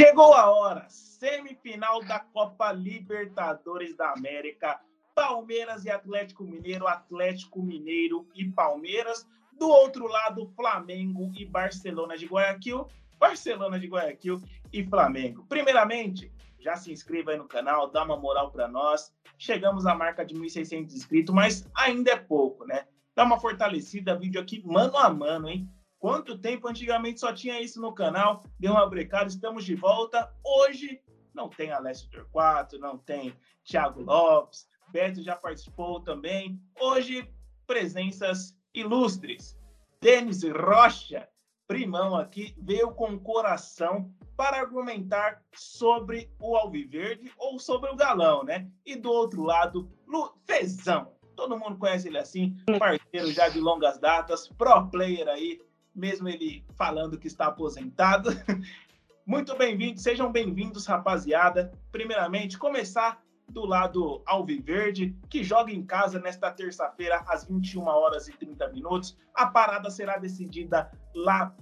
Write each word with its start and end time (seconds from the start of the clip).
Chegou 0.00 0.32
a 0.32 0.50
hora, 0.50 0.86
semifinal 0.88 2.02
da 2.02 2.18
Copa 2.18 2.72
Libertadores 2.72 3.94
da 3.94 4.12
América. 4.12 4.80
Palmeiras 5.14 5.84
e 5.84 5.90
Atlético 5.90 6.42
Mineiro, 6.42 6.86
Atlético 6.88 7.62
Mineiro 7.62 8.26
e 8.34 8.46
Palmeiras. 8.46 9.28
Do 9.58 9.68
outro 9.68 10.06
lado, 10.06 10.50
Flamengo 10.56 11.30
e 11.36 11.44
Barcelona 11.44 12.16
de 12.16 12.24
Guayaquil, 12.24 12.88
Barcelona 13.18 13.78
de 13.78 13.88
Guayaquil 13.88 14.40
e 14.72 14.82
Flamengo. 14.86 15.44
Primeiramente, 15.46 16.32
já 16.58 16.76
se 16.76 16.90
inscreva 16.90 17.32
aí 17.32 17.36
no 17.36 17.46
canal, 17.46 17.90
dá 17.90 18.02
uma 18.02 18.16
moral 18.16 18.50
para 18.50 18.66
nós. 18.66 19.12
Chegamos 19.36 19.84
à 19.84 19.94
marca 19.94 20.24
de 20.24 20.34
1.600 20.34 20.94
inscritos, 20.94 21.34
mas 21.34 21.68
ainda 21.74 22.12
é 22.12 22.16
pouco, 22.16 22.64
né? 22.64 22.86
Dá 23.14 23.22
uma 23.22 23.38
fortalecida, 23.38 24.16
vídeo 24.16 24.40
aqui 24.40 24.62
mano 24.66 24.96
a 24.96 25.10
mano, 25.10 25.46
hein? 25.46 25.68
Quanto 26.00 26.38
tempo 26.38 26.66
antigamente 26.66 27.20
só 27.20 27.30
tinha 27.30 27.60
isso 27.60 27.78
no 27.78 27.92
canal? 27.92 28.42
Deu 28.58 28.72
uma 28.72 28.88
brecada, 28.88 29.28
estamos 29.28 29.66
de 29.66 29.74
volta. 29.74 30.32
Hoje 30.42 30.98
não 31.34 31.50
tem 31.50 31.70
Alessio 31.70 32.08
Torquato, 32.10 32.78
não 32.78 32.96
tem 32.96 33.34
Thiago 33.62 34.00
Lopes, 34.00 34.66
Beto 34.90 35.22
já 35.22 35.36
participou 35.36 36.00
também. 36.00 36.58
Hoje, 36.80 37.30
presenças 37.66 38.56
ilustres. 38.74 39.56
Denis 40.00 40.42
Rocha, 40.42 41.28
primão 41.68 42.16
aqui, 42.16 42.56
veio 42.58 42.92
com 42.94 43.18
coração 43.18 44.10
para 44.38 44.58
argumentar 44.58 45.42
sobre 45.54 46.32
o 46.40 46.56
Alviverde 46.56 47.30
ou 47.36 47.58
sobre 47.58 47.90
o 47.90 47.96
Galão, 47.96 48.42
né? 48.42 48.70
E 48.86 48.96
do 48.96 49.12
outro 49.12 49.42
lado, 49.42 49.92
Lu 50.06 50.32
Fezão. 50.46 51.12
Todo 51.36 51.58
mundo 51.58 51.78
conhece 51.78 52.08
ele 52.08 52.18
assim, 52.18 52.56
parceiro 52.78 53.30
já 53.32 53.50
de 53.50 53.60
longas 53.60 53.98
datas, 53.98 54.48
pro 54.48 54.88
player 54.88 55.28
aí, 55.28 55.60
mesmo 56.00 56.28
ele 56.30 56.64
falando 56.76 57.18
que 57.18 57.26
está 57.26 57.46
aposentado. 57.46 58.30
Muito 59.26 59.54
bem-vindos, 59.56 60.02
sejam 60.02 60.32
bem-vindos, 60.32 60.86
rapaziada. 60.86 61.70
Primeiramente, 61.92 62.56
começar 62.56 63.22
do 63.50 63.66
lado 63.66 64.22
Alviverde, 64.24 65.14
que 65.28 65.44
joga 65.44 65.70
em 65.70 65.84
casa 65.84 66.18
nesta 66.18 66.50
terça-feira, 66.50 67.22
às 67.28 67.44
21 67.44 67.82
horas 67.82 68.28
e 68.28 68.32
30 68.32 68.68
minutos. 68.68 69.16
A 69.34 69.46
parada 69.46 69.90
será 69.90 70.16
decidida 70.16 70.90
lá 71.14 71.54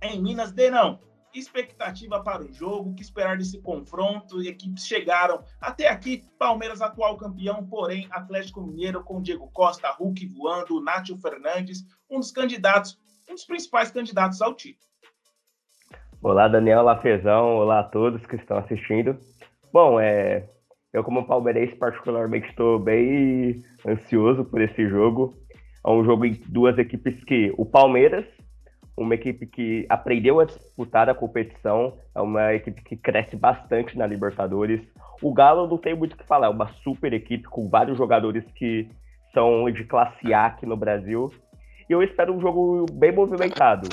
em 0.00 0.22
Minas 0.22 0.52
de 0.52 0.70
não. 0.70 1.00
Expectativa 1.34 2.22
para 2.22 2.44
o 2.44 2.52
jogo, 2.52 2.94
que 2.94 3.02
esperar 3.02 3.38
desse 3.38 3.60
confronto? 3.60 4.40
Equipes 4.42 4.86
chegaram 4.86 5.42
até 5.60 5.88
aqui. 5.88 6.24
Palmeiras, 6.38 6.80
atual 6.80 7.16
campeão, 7.16 7.66
porém, 7.66 8.06
Atlético 8.12 8.62
Mineiro 8.62 9.02
com 9.02 9.20
Diego 9.20 9.50
Costa, 9.52 9.90
Hulk 9.90 10.26
voando, 10.28 10.80
Nátio 10.80 11.16
Fernandes, 11.18 11.84
um 12.08 12.20
dos 12.20 12.30
candidatos 12.30 12.98
um 13.30 13.34
dos 13.34 13.44
principais 13.44 13.90
candidatos 13.90 14.42
ao 14.42 14.54
título. 14.54 14.90
Olá, 16.20 16.48
Daniel 16.48 16.82
Lafezão. 16.82 17.56
Olá 17.56 17.80
a 17.80 17.84
todos 17.84 18.26
que 18.26 18.36
estão 18.36 18.58
assistindo. 18.58 19.16
Bom, 19.72 20.00
é, 20.00 20.48
eu, 20.92 21.04
como 21.04 21.26
palmeirense, 21.26 21.76
particularmente 21.76 22.48
estou 22.48 22.78
bem 22.78 23.62
ansioso 23.86 24.44
por 24.44 24.60
esse 24.60 24.88
jogo. 24.88 25.38
É 25.86 25.90
um 25.90 26.04
jogo 26.04 26.26
em 26.26 26.32
duas 26.48 26.76
equipes 26.76 27.22
que 27.24 27.54
o 27.56 27.64
Palmeiras, 27.64 28.26
uma 28.96 29.14
equipe 29.14 29.46
que 29.46 29.86
aprendeu 29.88 30.40
a 30.40 30.44
disputar 30.44 31.08
a 31.08 31.14
competição, 31.14 31.96
é 32.14 32.20
uma 32.20 32.52
equipe 32.52 32.82
que 32.82 32.96
cresce 32.96 33.36
bastante 33.36 33.96
na 33.96 34.06
Libertadores. 34.06 34.82
O 35.22 35.32
Galo 35.32 35.68
não 35.68 35.78
tem 35.78 35.94
muito 35.94 36.14
o 36.14 36.16
que 36.16 36.26
falar, 36.26 36.48
é 36.48 36.50
uma 36.50 36.68
super 36.82 37.12
equipe 37.12 37.44
com 37.44 37.68
vários 37.68 37.96
jogadores 37.96 38.44
que 38.56 38.90
são 39.32 39.70
de 39.70 39.84
classe 39.84 40.34
A 40.34 40.46
aqui 40.46 40.66
no 40.66 40.76
Brasil. 40.76 41.32
E 41.90 41.92
eu 41.92 42.04
espero 42.04 42.32
um 42.32 42.40
jogo 42.40 42.86
bem 42.92 43.10
movimentado. 43.10 43.88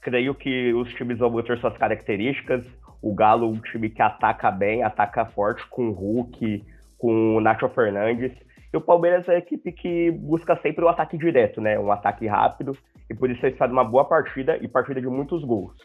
Creio 0.00 0.34
que 0.34 0.72
os 0.72 0.90
times 0.94 1.18
vão 1.18 1.42
ter 1.42 1.58
suas 1.58 1.76
características. 1.76 2.64
O 3.02 3.14
Galo, 3.14 3.50
um 3.50 3.60
time 3.60 3.90
que 3.90 4.00
ataca 4.00 4.50
bem, 4.50 4.82
ataca 4.82 5.26
forte, 5.26 5.62
com 5.68 5.90
o 5.90 5.92
Hulk, 5.92 6.64
com 6.96 7.36
o 7.36 7.40
Nacho 7.42 7.68
Fernandes. 7.68 8.32
E 8.72 8.76
o 8.78 8.80
Palmeiras 8.80 9.28
é 9.28 9.34
a 9.34 9.38
equipe 9.38 9.72
que 9.72 10.10
busca 10.10 10.58
sempre 10.62 10.82
o 10.82 10.88
ataque 10.88 11.18
direto, 11.18 11.60
né? 11.60 11.78
Um 11.78 11.92
ataque 11.92 12.26
rápido. 12.26 12.74
E 13.10 13.14
por 13.14 13.30
isso 13.30 13.44
eles 13.44 13.58
fazem 13.58 13.74
uma 13.74 13.84
boa 13.84 14.06
partida 14.06 14.56
e 14.56 14.66
partida 14.66 14.98
de 14.98 15.06
muitos 15.06 15.44
gols. 15.44 15.76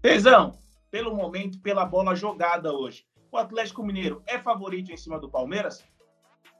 Pezão, 0.00 0.52
pelo 0.90 1.14
momento, 1.14 1.60
pela 1.60 1.84
bola 1.84 2.14
jogada 2.14 2.72
hoje, 2.72 3.04
o 3.30 3.36
Atlético 3.36 3.84
Mineiro 3.84 4.22
é 4.26 4.38
favorito 4.38 4.90
em 4.90 4.96
cima 4.96 5.20
do 5.20 5.30
Palmeiras? 5.30 5.84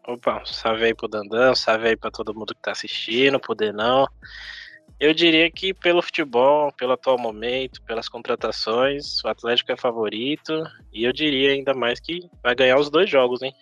Opa, 0.06 0.42
salve 0.44 0.84
aí 0.84 0.94
pro 0.94 1.06
Dandan, 1.06 1.54
salve 1.54 1.88
aí 1.88 1.96
pra 1.96 2.10
todo 2.10 2.34
mundo 2.34 2.54
que 2.54 2.60
tá 2.60 2.72
assistindo, 2.72 3.38
pro 3.38 3.54
Denão. 3.54 4.08
Eu 4.98 5.14
diria 5.14 5.50
que 5.50 5.72
pelo 5.72 6.02
futebol, 6.02 6.72
pelo 6.72 6.92
atual 6.92 7.18
momento, 7.18 7.82
pelas 7.82 8.08
contratações, 8.08 9.22
o 9.24 9.28
Atlético 9.28 9.72
é 9.72 9.76
favorito. 9.76 10.64
E 10.92 11.04
eu 11.04 11.12
diria 11.12 11.52
ainda 11.52 11.72
mais 11.72 12.00
que 12.00 12.28
vai 12.42 12.54
ganhar 12.54 12.78
os 12.78 12.90
dois 12.90 13.08
jogos, 13.08 13.42
hein? 13.42 13.54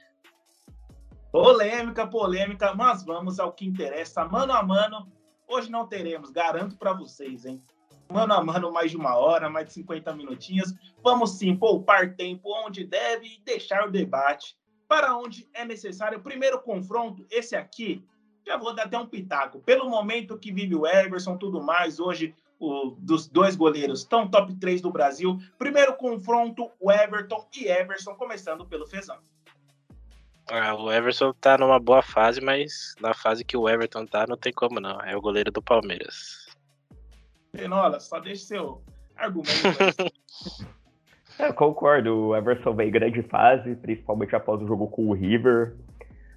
Polêmica, 1.30 2.06
polêmica, 2.06 2.74
mas 2.74 3.04
vamos 3.04 3.38
ao 3.38 3.52
que 3.52 3.66
interessa. 3.66 4.24
Mano 4.24 4.52
a 4.52 4.62
mano, 4.62 5.12
hoje 5.46 5.70
não 5.70 5.86
teremos, 5.86 6.30
garanto 6.30 6.76
para 6.76 6.92
vocês, 6.92 7.44
hein? 7.44 7.62
Mano 8.10 8.34
a 8.34 8.42
mano, 8.42 8.72
mais 8.72 8.90
de 8.90 8.96
uma 8.96 9.14
hora, 9.16 9.48
mais 9.48 9.66
de 9.66 9.74
50 9.74 10.12
minutinhos. 10.14 10.74
Vamos 11.02 11.38
sim 11.38 11.54
poupar 11.54 12.16
tempo 12.16 12.50
onde 12.66 12.84
deve 12.84 13.26
e 13.26 13.42
deixar 13.44 13.86
o 13.86 13.90
debate 13.90 14.59
para 14.90 15.16
onde 15.16 15.48
é 15.54 15.64
necessário. 15.64 16.18
O 16.18 16.20
primeiro 16.20 16.60
confronto, 16.60 17.24
esse 17.30 17.54
aqui, 17.54 18.04
já 18.44 18.56
vou 18.56 18.74
dar 18.74 18.86
até 18.86 18.98
um 18.98 19.06
pitaco. 19.06 19.60
Pelo 19.60 19.88
momento 19.88 20.36
que 20.36 20.52
vive 20.52 20.74
o 20.74 20.84
Everson, 20.84 21.36
tudo 21.36 21.62
mais, 21.62 22.00
hoje 22.00 22.34
o, 22.58 22.96
dos 22.98 23.28
dois 23.28 23.54
goleiros 23.54 24.00
estão 24.00 24.28
top 24.28 24.52
3 24.56 24.80
do 24.80 24.90
Brasil. 24.90 25.38
Primeiro 25.56 25.94
confronto, 25.94 26.72
o 26.80 26.90
Everton 26.90 27.48
e 27.56 27.68
Everson, 27.68 28.16
começando 28.16 28.66
pelo 28.66 28.84
Fezão. 28.84 29.18
Ah, 30.50 30.74
o 30.74 30.90
Everson 30.90 31.32
tá 31.34 31.56
numa 31.56 31.78
boa 31.78 32.02
fase, 32.02 32.40
mas 32.40 32.96
na 33.00 33.14
fase 33.14 33.44
que 33.44 33.56
o 33.56 33.68
Everton 33.68 34.04
tá, 34.04 34.26
não 34.26 34.36
tem 34.36 34.52
como 34.52 34.80
não. 34.80 35.00
É 35.02 35.16
o 35.16 35.20
goleiro 35.20 35.52
do 35.52 35.62
Palmeiras. 35.62 36.48
Penola, 37.52 38.00
só 38.00 38.18
deixa 38.18 38.44
seu 38.44 38.82
argumento. 39.14 39.52
Eu 41.42 41.54
concordo, 41.54 42.28
o 42.28 42.36
Everton 42.36 42.78
em 42.82 42.90
grande 42.90 43.22
fase, 43.22 43.74
principalmente 43.76 44.36
após 44.36 44.60
o 44.60 44.66
jogo 44.66 44.88
com 44.88 45.08
o 45.08 45.14
River. 45.14 45.72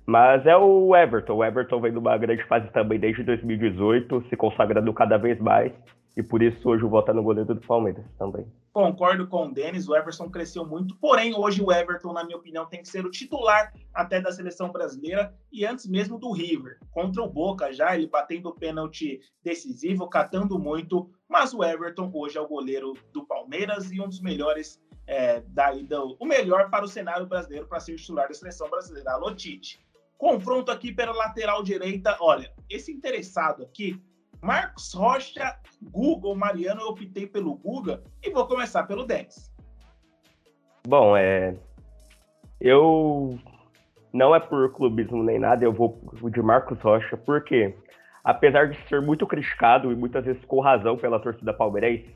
Mas 0.06 0.46
é 0.46 0.56
o 0.56 0.96
Everton, 0.96 1.36
o 1.36 1.44
Everton 1.44 1.81
vem 1.81 1.91
numa 1.91 2.18
grande 2.18 2.44
fase 2.46 2.69
também 2.72 2.97
desde 2.97 3.22
2018, 3.24 4.25
se 4.30 4.38
consagrando 4.38 4.94
cada 4.94 5.18
vez 5.18 5.40
mais. 5.40 5.74
E 6.16 6.24
por 6.24 6.42
isso 6.42 6.69
hoje 6.69 6.86
o 6.86 6.90
voto 6.90 7.12
é 7.12 7.13
no 7.13 7.24
goleiro 7.24 7.53
do 7.53 7.62
Palmeiras 7.62 8.06
também. 8.18 8.46
Concordo 8.73 9.28
com 9.28 9.45
o 9.45 9.53
Denis, 9.53 9.88
o 9.88 9.95
Everson 9.95 10.31
cresceu 10.31 10.66
muito, 10.66 10.95
porém 10.95 11.35
hoje 11.35 11.61
o 11.61 11.72
Everton, 11.72 12.11
na 12.11 12.23
minha 12.23 12.38
opinião, 12.38 12.66
tem 12.66 12.81
que 12.81 12.89
ser 12.89 13.06
o 13.06 13.11
titular 13.11 13.72
até 13.94 14.19
da 14.19 14.31
seleção 14.31 14.72
brasileira 14.72 15.31
e 15.51 15.63
antes 15.63 15.85
mesmo 15.85 16.17
do 16.17 16.31
River. 16.31 16.79
Contra 16.89 17.22
o 17.22 17.29
Boca 17.29 17.72
já, 17.72 17.95
ele 17.95 18.07
batendo 18.07 18.50
o 18.50 18.56
pênalti 18.56 19.22
decisivo, 19.44 20.09
catando 20.09 20.57
muito, 20.57 21.07
mas 21.29 21.53
o 21.53 21.63
Everton 21.63 22.09
hoje 22.12 22.35
é 22.35 22.41
o 22.41 22.47
goleiro 22.47 22.94
do 23.13 23.23
Palmeiras 23.28 23.91
e 23.91 24.01
um 24.01 24.07
dos 24.07 24.19
melhores 24.19 24.81
é, 25.06 25.41
daí 25.50 25.88
o 26.19 26.25
melhor 26.25 26.72
para 26.72 26.85
o 26.85 26.88
cenário 26.88 27.28
brasileiro 27.28 27.67
para 27.67 27.79
ser 27.79 27.95
titular 27.95 28.28
da 28.28 28.33
seleção 28.33 28.69
brasileira, 28.72 29.12
a 29.12 29.17
Lotite. 29.17 29.85
Confronto 30.17 30.72
aqui 30.72 30.91
pela 30.91 31.12
lateral 31.12 31.62
direita. 31.62 32.17
Olha, 32.19 32.51
esse 32.69 32.91
interessado 32.91 33.62
aqui, 33.62 34.01
Marcos 34.44 34.94
Rocha, 34.94 35.56
Google, 35.81 36.36
Mariano, 36.36 36.81
eu 36.81 36.88
optei 36.90 37.26
pelo 37.26 37.56
Guga 37.56 38.04
e 38.22 38.30
vou 38.30 38.46
começar 38.46 38.84
pelo 38.84 39.06
Denis. 39.06 39.50
Bom, 40.86 41.16
é. 41.16 41.56
Eu. 42.59 43.40
Não 44.12 44.36
é 44.36 44.40
por 44.40 44.72
clubismo 44.74 45.24
nem 45.24 45.40
nada, 45.40 45.64
eu 45.64 45.72
vou 45.72 45.98
de 46.30 46.42
Marcos 46.42 46.80
Rocha, 46.81 47.18
porque, 47.18 47.74
apesar 48.24 48.70
de 48.70 48.78
ser 48.88 49.02
muito 49.02 49.26
criticado 49.26 49.92
e 49.92 49.96
muitas 49.96 50.24
vezes 50.24 50.44
com 50.46 50.60
razão 50.60 50.98
pela 50.98 51.20
torcida 51.20 51.52
palmeirense, 51.52 52.13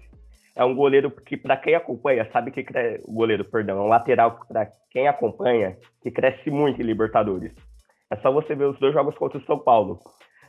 é 0.56 0.63
um 0.63 0.75
goleiro 0.75 1.09
que, 1.09 1.35
para 1.38 1.57
quem 1.57 1.73
acompanha, 1.75 2.30
sabe 2.31 2.51
que 2.51 2.63
cre... 2.63 3.01
o 3.06 3.13
goleiro, 3.13 3.44
perdão, 3.45 3.80
é 3.80 3.81
um 3.81 3.88
lateral 3.88 4.38
que, 4.38 4.47
para 4.47 4.69
quem 4.91 5.07
acompanha, 5.07 5.77
que 6.03 6.12
cresce 6.12 6.51
muito 6.51 6.80
em 6.81 6.85
Libertadores. 6.85 7.53
É 8.12 8.15
só 8.18 8.31
você 8.31 8.53
ver 8.53 8.65
os 8.65 8.80
dois 8.80 8.94
jogos 8.94 9.18
contra 9.18 9.39
o 9.39 9.45
São 9.45 9.57
Paulo. 9.57 10.00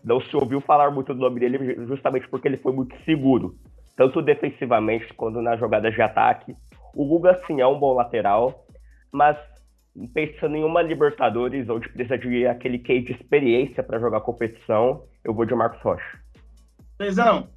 Não 0.05 0.21
se 0.21 0.35
ouviu 0.37 0.61
falar 0.61 0.91
muito 0.91 1.13
do 1.13 1.21
nome 1.21 1.41
dele 1.41 1.87
justamente 1.87 2.29
porque 2.29 2.49
ele 2.49 2.57
foi 2.57 2.73
muito 2.73 2.97
seguro, 3.05 3.57
tanto 3.97 4.23
defensivamente 4.23 5.13
quanto 5.15 5.41
nas 5.43 5.59
jogadas 5.59 5.95
de 5.95 6.03
ataque. 6.03 6.55
O 6.95 7.07
Guga, 7.07 7.41
sim, 7.47 7.61
é 7.61 7.67
um 7.67 7.79
bom 7.79 7.95
lateral, 7.95 8.65
mas 9.13 9.37
pensando 10.15 10.57
em 10.57 10.65
uma 10.65 10.83
Libertadores, 10.83 11.69
onde 11.69 11.89
precisa 11.89 12.17
de 12.17 12.47
aquele 12.47 12.79
quê 12.79 13.01
de 13.01 13.13
experiência 13.13 13.83
para 13.83 13.99
jogar 13.99 14.21
competição, 14.21 15.05
eu 15.25 15.35
vou 15.35 15.45
de 15.45 15.55
Marcos 15.55 15.81
Rocha. 15.83 16.19
Lesão, 17.01 17.49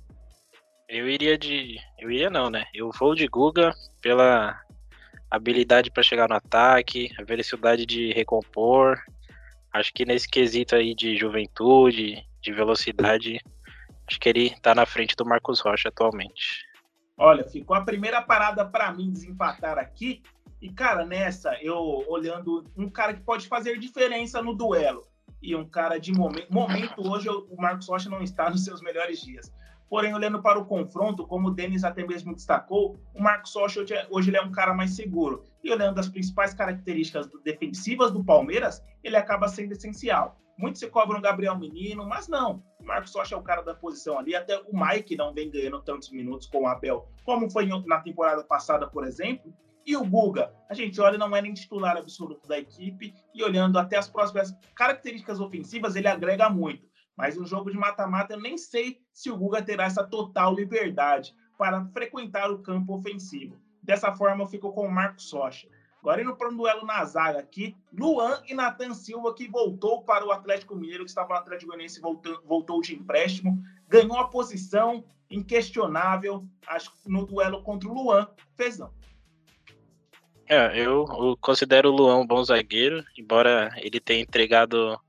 eu 0.91 1.07
iria 1.09 1.37
de. 1.37 1.77
Eu 1.97 2.11
iria 2.11 2.29
não, 2.29 2.49
né? 2.49 2.65
Eu 2.73 2.89
vou 2.99 3.15
de 3.15 3.25
Guga 3.25 3.71
pela 4.01 4.59
habilidade 5.29 5.89
para 5.89 6.03
chegar 6.03 6.27
no 6.27 6.35
ataque, 6.35 7.09
a 7.17 7.23
velocidade 7.23 7.85
de 7.85 8.11
recompor. 8.11 8.99
Acho 9.71 9.93
que 9.93 10.03
nesse 10.03 10.29
quesito 10.29 10.75
aí 10.75 10.93
de 10.93 11.15
juventude, 11.15 12.21
de 12.41 12.51
velocidade, 12.51 13.39
acho 14.07 14.19
que 14.19 14.29
ele 14.29 14.55
tá 14.61 14.73
na 14.73 14.85
frente 14.85 15.15
do 15.15 15.25
Marcos 15.25 15.59
Rocha 15.59 15.89
atualmente. 15.89 16.65
Olha, 17.17 17.43
ficou 17.43 17.75
a 17.75 17.81
primeira 17.81 18.21
parada 18.21 18.65
para 18.65 18.91
mim 18.91 19.11
desempatar 19.11 19.77
aqui. 19.77 20.23
E, 20.61 20.69
cara, 20.69 21.05
nessa, 21.05 21.55
eu 21.61 22.03
olhando 22.07 22.63
um 22.75 22.89
cara 22.89 23.13
que 23.13 23.21
pode 23.21 23.47
fazer 23.47 23.77
diferença 23.77 24.41
no 24.41 24.55
duelo. 24.55 25.07
E 25.41 25.55
um 25.55 25.67
cara 25.67 25.99
de 25.99 26.11
momento. 26.11 26.51
Momento, 26.51 27.07
hoje 27.07 27.29
o 27.29 27.55
Marcos 27.57 27.87
Rocha 27.87 28.09
não 28.09 28.21
está 28.21 28.49
nos 28.49 28.63
seus 28.63 28.81
melhores 28.81 29.21
dias. 29.21 29.51
Porém, 29.89 30.13
olhando 30.13 30.41
para 30.41 30.57
o 30.57 30.65
confronto, 30.65 31.27
como 31.27 31.49
o 31.49 31.51
Denis 31.51 31.83
até 31.83 32.05
mesmo 32.07 32.33
destacou, 32.33 32.97
o 33.13 33.21
Marcos 33.21 33.53
Rocha 33.53 33.81
hoje, 33.81 33.93
é, 33.93 34.07
hoje 34.09 34.29
ele 34.29 34.37
é 34.37 34.41
um 34.41 34.51
cara 34.51 34.73
mais 34.73 34.95
seguro. 34.95 35.43
E 35.63 35.71
olhando 35.71 35.99
as 35.99 36.07
principais 36.07 36.53
características 36.53 37.29
defensivas 37.43 38.11
do 38.11 38.23
Palmeiras, 38.23 38.81
ele 39.03 39.17
acaba 39.17 39.47
sendo 39.47 39.73
essencial. 39.73 40.40
Muitos 40.57 40.79
se 40.79 40.89
cobram 40.89 41.19
o 41.19 41.21
Gabriel 41.21 41.57
Menino, 41.57 42.05
mas 42.07 42.27
não. 42.27 42.63
O 42.79 42.85
Marcos 42.85 43.13
Rocha 43.15 43.35
é 43.35 43.37
o 43.37 43.41
cara 43.41 43.61
da 43.61 43.73
posição 43.73 44.19
ali. 44.19 44.35
Até 44.35 44.57
o 44.57 44.71
Mike 44.73 45.15
não 45.15 45.33
vem 45.33 45.49
ganhando 45.49 45.81
tantos 45.81 46.11
minutos 46.11 46.47
com 46.47 46.63
o 46.63 46.67
Abel, 46.67 47.07
como 47.23 47.49
foi 47.49 47.67
na 47.85 47.99
temporada 47.99 48.43
passada, 48.43 48.87
por 48.87 49.05
exemplo. 49.05 49.53
E 49.85 49.95
o 49.95 50.05
Guga, 50.05 50.53
a 50.69 50.73
gente 50.73 51.01
olha, 51.01 51.17
não 51.17 51.35
é 51.35 51.41
nem 51.41 51.53
titular 51.53 51.97
absoluto 51.97 52.47
da 52.47 52.59
equipe, 52.59 53.13
e 53.33 53.43
olhando 53.43 53.79
até 53.79 53.97
as 53.97 54.07
próximas 54.07 54.55
características 54.75 55.39
ofensivas, 55.39 55.95
ele 55.95 56.07
agrega 56.07 56.49
muito. 56.49 56.87
Mas 57.17 57.35
no 57.35 57.45
jogo 57.45 57.71
de 57.71 57.77
mata-mata, 57.77 58.33
eu 58.33 58.39
nem 58.39 58.57
sei 58.57 58.99
se 59.11 59.31
o 59.31 59.37
Guga 59.37 59.61
terá 59.61 59.85
essa 59.85 60.03
total 60.03 60.53
liberdade 60.53 61.35
para 61.57 61.85
frequentar 61.87 62.51
o 62.51 62.59
campo 62.59 62.95
ofensivo. 62.95 63.59
Dessa 63.81 64.11
forma, 64.13 64.43
eu 64.43 64.47
fico 64.47 64.71
com 64.71 64.85
o 64.85 64.91
Marcos 64.91 65.31
Rocha. 65.31 65.67
Agora 66.01 66.21
indo 66.21 66.35
para 66.35 66.49
um 66.49 66.57
duelo 66.57 66.83
na 66.83 67.05
zaga 67.05 67.39
aqui, 67.39 67.75
Luan 67.93 68.41
e 68.47 68.55
Nathan 68.55 68.93
Silva, 68.93 69.33
que 69.35 69.47
voltou 69.47 70.01
para 70.03 70.25
o 70.25 70.31
Atlético 70.31 70.75
Mineiro, 70.75 71.03
que 71.03 71.11
estava 71.11 71.35
no 71.35 71.39
Atlético 71.39 71.67
Goianiense 71.67 72.01
voltou, 72.01 72.41
voltou 72.43 72.81
de 72.81 72.95
empréstimo, 72.95 73.61
ganhou 73.87 74.17
a 74.17 74.27
posição 74.27 75.05
inquestionável 75.29 76.43
acho, 76.67 76.91
no 77.05 77.25
duelo 77.25 77.61
contra 77.61 77.87
o 77.87 77.93
Luan 77.93 78.27
Fezão. 78.55 78.91
É, 80.47 80.77
eu, 80.77 81.05
eu 81.07 81.37
considero 81.39 81.89
o 81.89 81.95
Luan 81.95 82.17
um 82.17 82.27
bom 82.27 82.43
zagueiro, 82.43 83.03
embora 83.17 83.71
ele 83.77 83.99
tenha 83.99 84.21
entregado 84.21 84.99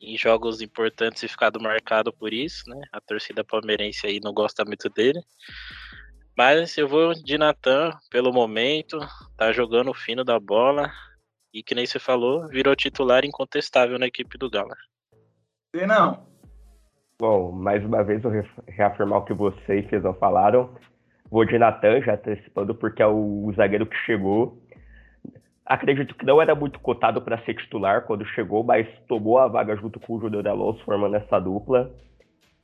em 0.00 0.18
jogos 0.18 0.60
importantes 0.60 1.22
e 1.22 1.28
ficado 1.28 1.60
marcado 1.60 2.12
por 2.12 2.32
isso, 2.32 2.68
né? 2.68 2.82
A 2.92 3.00
torcida 3.00 3.44
palmeirense 3.44 4.06
aí 4.06 4.18
não 4.20 4.34
gosta 4.34 4.64
muito 4.64 4.90
dele. 4.90 5.22
Mas 6.36 6.76
eu 6.78 6.88
vou 6.88 7.12
de 7.12 7.36
Natan 7.36 7.90
pelo 8.10 8.32
momento, 8.32 8.98
tá 9.36 9.52
jogando 9.52 9.90
o 9.90 9.94
fino 9.94 10.24
da 10.24 10.40
bola 10.40 10.90
e 11.52 11.62
que 11.62 11.74
nem 11.74 11.84
você 11.84 11.98
falou, 11.98 12.48
virou 12.48 12.74
titular 12.74 13.24
incontestável 13.24 13.98
na 13.98 14.06
equipe 14.06 14.38
do 14.38 14.50
Galo. 14.50 14.74
Não. 15.74 16.26
Bom, 17.18 17.52
mais 17.52 17.84
uma 17.84 18.02
vez 18.02 18.24
eu 18.24 18.30
reafirmar 18.66 19.20
o 19.20 19.24
que 19.24 19.34
você 19.34 19.80
e 19.80 19.88
Fezão 19.88 20.14
falaram. 20.14 20.74
Vou 21.30 21.44
de 21.44 21.58
Natan, 21.58 22.02
já 22.02 22.14
antecipando, 22.14 22.74
porque 22.74 23.02
é 23.02 23.06
o 23.06 23.52
zagueiro 23.54 23.86
que 23.86 23.96
chegou. 24.04 24.58
Acredito 25.64 26.14
que 26.14 26.26
não 26.26 26.42
era 26.42 26.54
muito 26.54 26.80
cotado 26.80 27.22
para 27.22 27.42
ser 27.44 27.54
titular 27.54 28.02
quando 28.02 28.26
chegou, 28.26 28.64
mas 28.64 28.86
tomou 29.06 29.38
a 29.38 29.46
vaga 29.48 29.76
junto 29.76 30.00
com 30.00 30.16
o 30.16 30.20
Júnior 30.20 30.46
Alonso, 30.48 30.84
formando 30.84 31.16
essa 31.16 31.38
dupla. 31.38 31.94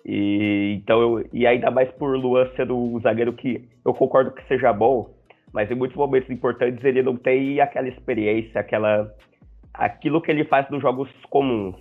E, 0.05 0.81
então 0.81 1.00
eu, 1.00 1.29
e 1.33 1.47
ainda 1.47 1.71
mais 1.71 1.91
por 1.93 2.17
Luan 2.17 2.49
sendo 2.56 2.77
um 2.77 3.00
zagueiro 3.00 3.33
que 3.33 3.69
eu 3.85 3.93
concordo 3.93 4.33
que 4.33 4.47
seja 4.47 4.73
bom, 4.73 5.15
mas 5.53 5.71
em 5.71 5.75
muitos 5.75 5.97
momentos 5.97 6.31
importantes 6.31 6.83
ele 6.85 7.03
não 7.03 7.17
tem 7.17 7.61
aquela 7.61 7.89
experiência, 7.89 8.61
aquela 8.61 9.12
aquilo 9.75 10.21
que 10.21 10.31
ele 10.31 10.45
faz 10.45 10.69
nos 10.71 10.83
jogos 10.83 11.09
comuns. 11.31 11.77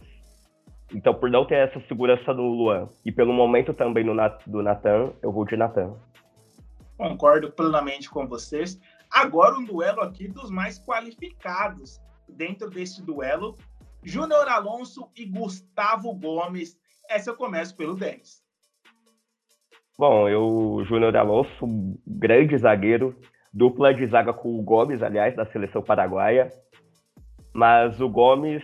Então, 0.93 1.13
por 1.13 1.29
não 1.29 1.45
ter 1.45 1.55
essa 1.55 1.79
segurança 1.87 2.33
no 2.33 2.47
Luan 2.47 2.87
e 3.03 3.11
pelo 3.11 3.33
momento 3.33 3.73
também 3.73 4.05
no, 4.05 4.13
do 4.45 4.63
Natan, 4.63 5.11
eu 5.21 5.31
vou 5.31 5.43
de 5.45 5.57
Natan. 5.57 5.95
Concordo 6.97 7.51
plenamente 7.51 8.09
com 8.09 8.25
vocês. 8.25 8.79
Agora 9.11 9.57
um 9.57 9.65
duelo 9.65 10.01
aqui 10.01 10.27
dos 10.27 10.49
mais 10.49 10.79
qualificados 10.79 11.99
dentro 12.27 12.69
desse 12.69 13.03
duelo. 13.03 13.57
Júnior 14.03 14.47
Alonso 14.47 15.09
e 15.15 15.25
Gustavo 15.25 16.13
Gomes 16.13 16.77
essa 17.09 17.29
eu 17.29 17.35
começo 17.35 17.75
pelo 17.75 17.95
10. 17.95 18.47
Bom, 19.97 20.29
eu, 20.29 20.85
Júnior 20.85 21.15
Alonso, 21.17 21.65
grande 22.05 22.55
zagueiro, 22.57 23.15
dupla 23.51 23.93
de 23.93 24.05
zaga 24.05 24.31
com 24.31 24.59
o 24.59 24.61
Gomes, 24.61 25.01
aliás, 25.01 25.35
da 25.35 25.45
seleção 25.47 25.81
paraguaia. 25.81 26.49
Mas 27.51 27.99
o 27.99 28.07
Gomes, 28.07 28.61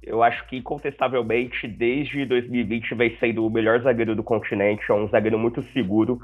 eu 0.00 0.22
acho 0.22 0.46
que 0.46 0.56
incontestavelmente, 0.56 1.66
desde 1.66 2.24
2020, 2.24 2.94
vem 2.94 3.18
sendo 3.18 3.44
o 3.44 3.50
melhor 3.50 3.80
zagueiro 3.80 4.14
do 4.14 4.22
continente. 4.22 4.88
É 4.88 4.94
um 4.94 5.08
zagueiro 5.08 5.36
muito 5.36 5.62
seguro, 5.72 6.20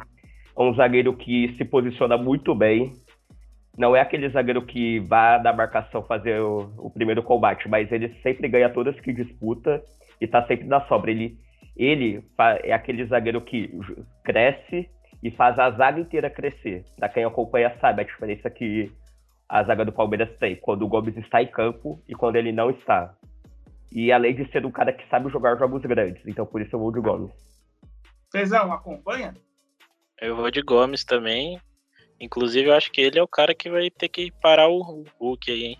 é 0.57 0.63
um 0.63 0.73
zagueiro 0.75 1.13
que 1.17 1.53
se 1.57 1.65
posiciona 1.65 2.17
muito 2.17 2.55
bem. 2.55 2.93
Não 3.77 3.97
é 3.97 4.01
aquele 4.01 4.29
zagueiro 4.29 4.65
que 4.65 5.01
vai 5.01 5.43
da 5.43 5.53
marcação 5.53 6.03
fazer 6.05 6.41
o, 6.41 6.73
o 6.79 6.91
primeiro 6.91 7.23
combate, 7.25 7.69
mas 7.69 7.91
ele 7.91 8.09
sempre 8.23 8.49
ganha 8.49 8.71
todas 8.71 8.99
que 9.01 9.13
disputa 9.13 9.83
e 10.21 10.27
tá 10.27 10.47
sempre 10.47 10.67
na 10.67 10.81
sobra. 10.87 11.11
Ele, 11.11 11.39
ele 11.77 12.25
é 12.63 12.73
aquele 12.73 13.05
zagueiro 13.07 13.41
que 13.41 13.71
cresce 14.25 14.89
e 15.23 15.31
faz 15.31 15.59
a 15.59 15.71
zaga 15.71 16.01
inteira 16.01 16.31
crescer. 16.31 16.85
Pra 16.97 17.09
quem 17.09 17.25
acompanha 17.25 17.77
sabe 17.81 18.03
a 18.03 18.05
diferença 18.05 18.51
que 18.51 18.93
a 19.49 19.63
zaga 19.63 19.85
do 19.85 19.93
Palmeiras 19.93 20.37
tem 20.39 20.57
quando 20.57 20.83
o 20.83 20.89
Gomes 20.89 21.17
está 21.17 21.43
em 21.43 21.47
campo 21.47 22.03
e 22.09 22.15
quando 22.15 22.37
ele 22.37 22.53
não 22.53 22.71
está. 22.71 23.15
E 23.93 24.11
além 24.11 24.35
de 24.35 24.51
ser 24.51 24.65
um 24.67 24.71
cara 24.71 24.93
que 24.93 25.09
sabe 25.09 25.31
jogar 25.31 25.57
jogos 25.57 25.83
grandes, 25.83 26.27
então 26.27 26.45
por 26.45 26.61
isso 26.61 26.75
eu 26.75 26.81
vou 26.81 26.93
de 26.93 27.01
Gomes. 27.01 27.31
Fezão, 28.33 28.73
acompanha? 28.73 29.35
Eu 30.21 30.37
vou 30.37 30.51
de 30.51 30.63
Gomes 30.63 31.05
também. 31.05 31.61
Inclusive, 32.21 32.69
eu 32.69 32.75
acho 32.75 32.91
que 32.91 33.01
ele 33.01 33.19
é 33.19 33.23
o 33.23 33.29
cara 33.29 33.55
que 33.55 33.71
vai 33.71 33.91
ter 33.91 34.09
que 34.09 34.33
parar 34.41 34.69
o 34.69 34.81
Hulk 35.21 35.51
aí, 35.51 35.65
hein? 35.65 35.79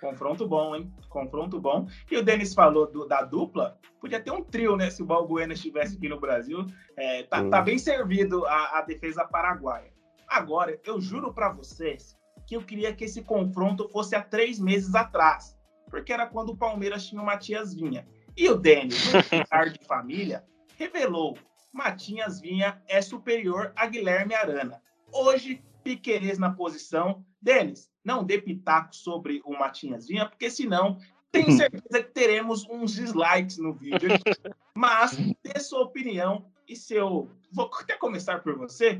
Confronto 0.00 0.46
bom, 0.46 0.76
hein? 0.76 0.92
Confronto 1.08 1.60
bom. 1.60 1.86
E 2.10 2.16
o 2.16 2.22
Denis 2.22 2.54
falou 2.54 2.90
do, 2.90 3.06
da 3.06 3.22
dupla. 3.22 3.78
Podia 4.00 4.20
ter 4.20 4.30
um 4.30 4.42
trio, 4.42 4.76
né? 4.76 4.90
Se 4.90 5.02
o 5.02 5.06
Balbuena 5.06 5.54
estivesse 5.54 5.96
aqui 5.96 6.08
no 6.08 6.20
Brasil. 6.20 6.66
É, 6.96 7.24
tá, 7.24 7.48
tá, 7.48 7.60
bem 7.62 7.78
servido 7.78 8.46
a, 8.46 8.78
a, 8.78 8.82
defesa 8.82 9.24
paraguaia. 9.24 9.92
Agora, 10.28 10.78
eu 10.84 11.00
juro 11.00 11.32
para 11.32 11.52
vocês 11.52 12.16
que 12.46 12.56
eu 12.56 12.62
queria 12.62 12.94
que 12.94 13.04
esse 13.04 13.22
confronto 13.22 13.88
fosse 13.88 14.14
há 14.14 14.22
três 14.22 14.58
meses 14.58 14.94
atrás. 14.94 15.56
Porque 15.90 16.12
era 16.12 16.26
quando 16.26 16.50
o 16.50 16.56
Palmeiras 16.56 17.06
tinha 17.06 17.20
o 17.20 17.26
Matias 17.26 17.74
Vinha. 17.74 18.06
E 18.36 18.48
o 18.48 18.54
Denis, 18.56 19.12
no 19.12 19.70
de 19.70 19.84
família, 19.84 20.44
revelou 20.76 21.36
Matias 21.72 22.40
Vinha 22.40 22.80
é 22.86 23.02
superior 23.02 23.72
a 23.74 23.86
Guilherme 23.86 24.34
Arana. 24.34 24.80
Hoje, 25.12 25.62
Piquerez 25.82 26.38
na 26.38 26.52
posição. 26.52 27.24
Denis, 27.40 27.90
não 28.08 28.24
dê 28.24 28.40
pitaco 28.40 28.96
sobre 28.96 29.42
o 29.44 29.52
Matinhas 29.52 30.08
Vinha, 30.08 30.24
porque 30.24 30.48
senão 30.48 30.96
tenho 31.30 31.52
certeza 31.52 32.02
que 32.02 32.10
teremos 32.10 32.66
uns 32.70 32.94
dislikes 32.94 33.58
no 33.58 33.74
vídeo. 33.74 34.08
Mas 34.74 35.14
dê 35.44 35.60
sua 35.60 35.82
opinião 35.82 36.46
e 36.66 36.74
seu. 36.74 37.28
Vou 37.52 37.70
até 37.82 37.96
começar 37.96 38.42
por 38.42 38.56
você. 38.56 38.98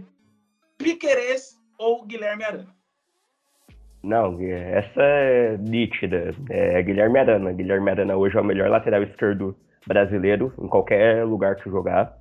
Piquerez 0.77 1.59
ou 1.79 2.05
Guilherme 2.05 2.45
Arana? 2.45 2.77
Não, 4.03 4.39
essa 4.43 5.01
é 5.03 5.57
nítida. 5.57 6.35
É 6.51 6.83
Guilherme 6.83 7.19
Arana. 7.19 7.53
Guilherme 7.53 7.91
Arana 7.91 8.15
hoje 8.15 8.37
é 8.37 8.41
o 8.43 8.45
melhor 8.45 8.69
lateral 8.69 9.03
esquerdo 9.03 9.57
brasileiro 9.87 10.53
em 10.59 10.69
qualquer 10.69 11.25
lugar 11.25 11.57
que 11.57 11.71
jogar. 11.71 12.19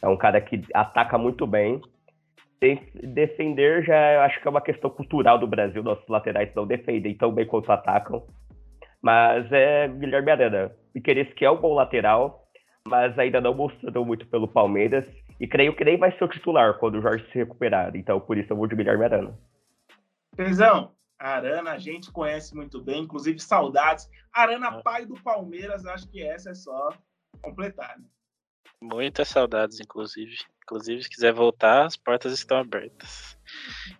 É 0.00 0.06
um 0.06 0.16
cara 0.16 0.40
que 0.40 0.62
ataca 0.72 1.18
muito 1.18 1.48
bem, 1.48 1.80
defender 2.60 3.84
já 3.84 4.24
acho 4.24 4.40
que 4.40 4.48
é 4.48 4.50
uma 4.50 4.60
questão 4.60 4.90
cultural 4.90 5.38
do 5.38 5.46
Brasil, 5.46 5.82
nossos 5.82 6.08
laterais 6.08 6.52
não 6.54 6.66
defendem 6.66 7.16
tão 7.16 7.32
bem 7.32 7.46
quanto 7.46 7.70
atacam. 7.70 8.26
Mas 9.00 9.50
é 9.52 9.86
Guilherme 9.88 10.30
Arana. 10.30 10.72
Piqueires 10.92 11.32
que 11.34 11.44
é 11.44 11.50
um 11.50 11.60
bom 11.60 11.74
lateral, 11.74 12.48
mas 12.86 13.16
ainda 13.18 13.40
não 13.40 13.54
mostrou 13.54 14.04
muito 14.04 14.26
pelo 14.26 14.48
Palmeiras. 14.48 15.06
E 15.40 15.46
creio 15.46 15.74
que 15.76 15.84
nem 15.84 15.96
vai 15.96 16.10
ser 16.16 16.24
o 16.24 16.28
titular 16.28 16.78
quando 16.78 16.96
o 16.96 17.02
Jorge 17.02 17.24
se 17.30 17.38
recuperar. 17.38 17.94
Então 17.94 18.18
por 18.18 18.36
isso 18.36 18.52
eu 18.52 18.56
vou 18.56 18.66
de 18.66 18.74
Guilherme 18.74 19.04
Arana. 19.04 19.38
Pezão, 20.36 20.92
Arana 21.18 21.72
a 21.72 21.78
gente 21.78 22.10
conhece 22.10 22.54
muito 22.54 22.82
bem, 22.82 23.02
inclusive 23.02 23.38
saudades. 23.38 24.08
Arana, 24.32 24.82
pai 24.82 25.06
do 25.06 25.14
Palmeiras, 25.22 25.86
acho 25.86 26.08
que 26.10 26.22
essa 26.22 26.50
é 26.50 26.54
só 26.54 26.90
completar. 27.40 27.98
Né? 27.98 28.04
Muitas 28.80 29.28
saudades, 29.28 29.80
inclusive. 29.80 30.36
Inclusive, 30.62 31.02
se 31.02 31.08
quiser 31.08 31.32
voltar, 31.32 31.86
as 31.86 31.96
portas 31.96 32.32
estão 32.32 32.58
abertas. 32.58 33.38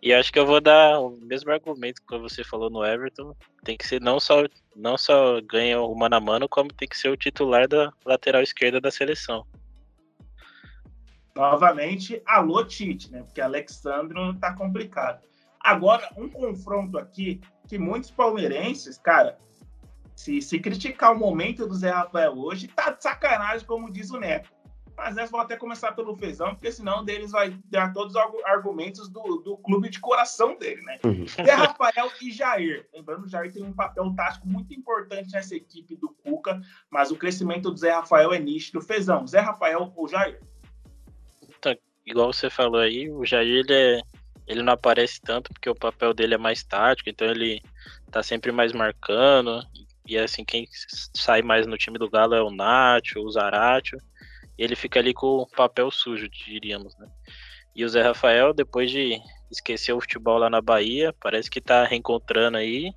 E 0.02 0.12
acho 0.12 0.30
que 0.30 0.38
eu 0.38 0.46
vou 0.46 0.60
dar 0.60 1.00
o 1.00 1.16
mesmo 1.22 1.50
argumento 1.50 2.02
que 2.06 2.18
você 2.18 2.44
falou 2.44 2.68
no 2.68 2.84
Everton. 2.84 3.34
Tem 3.64 3.76
que 3.76 3.86
ser 3.86 4.00
não 4.00 4.20
só, 4.20 4.44
não 4.76 4.98
só 4.98 5.40
ganha 5.40 5.80
o 5.80 5.94
mano 5.94 6.16
a 6.16 6.20
mano, 6.20 6.48
como 6.48 6.72
tem 6.72 6.86
que 6.86 6.96
ser 6.96 7.08
o 7.08 7.16
titular 7.16 7.66
da 7.66 7.90
lateral 8.04 8.42
esquerda 8.42 8.80
da 8.80 8.90
seleção. 8.90 9.46
Novamente, 11.34 12.22
alô 12.26 12.62
Tite, 12.64 13.10
né? 13.10 13.22
Porque 13.22 13.40
Alexandro 13.40 14.34
tá 14.34 14.54
complicado. 14.54 15.22
Agora, 15.60 16.08
um 16.16 16.28
confronto 16.28 16.98
aqui 16.98 17.40
que 17.66 17.78
muitos 17.78 18.10
palmeirenses, 18.10 18.98
cara, 18.98 19.38
se, 20.14 20.42
se 20.42 20.58
criticar 20.58 21.12
o 21.12 21.18
momento 21.18 21.66
do 21.66 21.74
Zé 21.74 21.90
Rafael 21.90 22.36
hoje, 22.36 22.68
tá 22.68 22.90
de 22.90 23.02
sacanagem, 23.02 23.66
como 23.66 23.90
diz 23.90 24.10
o 24.10 24.18
Neto 24.18 24.57
Mas 24.98 25.14
nessa 25.14 25.30
vou 25.30 25.40
até 25.40 25.56
começar 25.56 25.92
pelo 25.92 26.16
Fezão, 26.16 26.56
porque 26.56 26.72
senão 26.72 27.04
deles 27.04 27.30
vai 27.30 27.56
dar 27.66 27.92
todos 27.92 28.16
os 28.16 28.44
argumentos 28.44 29.08
do, 29.08 29.36
do 29.36 29.56
clube 29.58 29.88
de 29.88 30.00
coração 30.00 30.58
dele, 30.58 30.82
né? 30.82 30.98
Uhum. 31.04 31.24
Zé 31.24 31.52
Rafael 31.52 32.10
e 32.20 32.32
Jair. 32.32 32.84
Lembrando, 32.92 33.24
o 33.24 33.28
Jair 33.28 33.52
tem 33.52 33.62
um 33.62 33.72
papel 33.72 34.12
tático 34.16 34.48
muito 34.48 34.74
importante 34.74 35.30
nessa 35.30 35.54
equipe 35.54 35.94
do 35.94 36.08
Cuca, 36.08 36.60
mas 36.90 37.12
o 37.12 37.16
crescimento 37.16 37.70
do 37.70 37.76
Zé 37.76 37.92
Rafael 37.92 38.32
é 38.32 38.40
nítido. 38.40 38.80
Fezão, 38.80 39.24
Zé 39.24 39.38
Rafael 39.38 39.92
ou 39.94 40.08
Jair? 40.08 40.40
Então, 41.48 41.76
igual 42.04 42.32
você 42.32 42.50
falou 42.50 42.80
aí, 42.80 43.08
o 43.08 43.24
Jair 43.24 43.60
ele, 43.60 43.72
é, 43.72 44.00
ele 44.48 44.64
não 44.64 44.72
aparece 44.72 45.20
tanto 45.20 45.52
porque 45.52 45.70
o 45.70 45.76
papel 45.76 46.12
dele 46.12 46.34
é 46.34 46.38
mais 46.38 46.64
tático, 46.64 47.08
então 47.08 47.28
ele 47.28 47.62
tá 48.10 48.20
sempre 48.20 48.50
mais 48.50 48.72
marcando. 48.72 49.62
E 50.04 50.18
assim, 50.18 50.44
quem 50.44 50.66
sai 51.14 51.40
mais 51.40 51.68
no 51.68 51.78
time 51.78 51.98
do 51.98 52.10
Galo 52.10 52.34
é 52.34 52.42
o 52.42 52.50
Nacho, 52.50 53.20
o 53.20 53.30
Zaratio 53.30 53.96
ele 54.58 54.76
fica 54.76 54.98
ali 54.98 55.14
com 55.14 55.26
o 55.26 55.46
papel 55.46 55.90
sujo, 55.90 56.28
diríamos, 56.28 56.96
né? 56.98 57.06
E 57.74 57.84
o 57.84 57.88
Zé 57.88 58.02
Rafael, 58.02 58.52
depois 58.52 58.90
de 58.90 59.20
esquecer 59.50 59.92
o 59.92 60.00
futebol 60.00 60.38
lá 60.38 60.50
na 60.50 60.60
Bahia, 60.60 61.14
parece 61.20 61.50
que 61.50 61.60
tá 61.60 61.84
reencontrando 61.84 62.56
aí. 62.56 62.92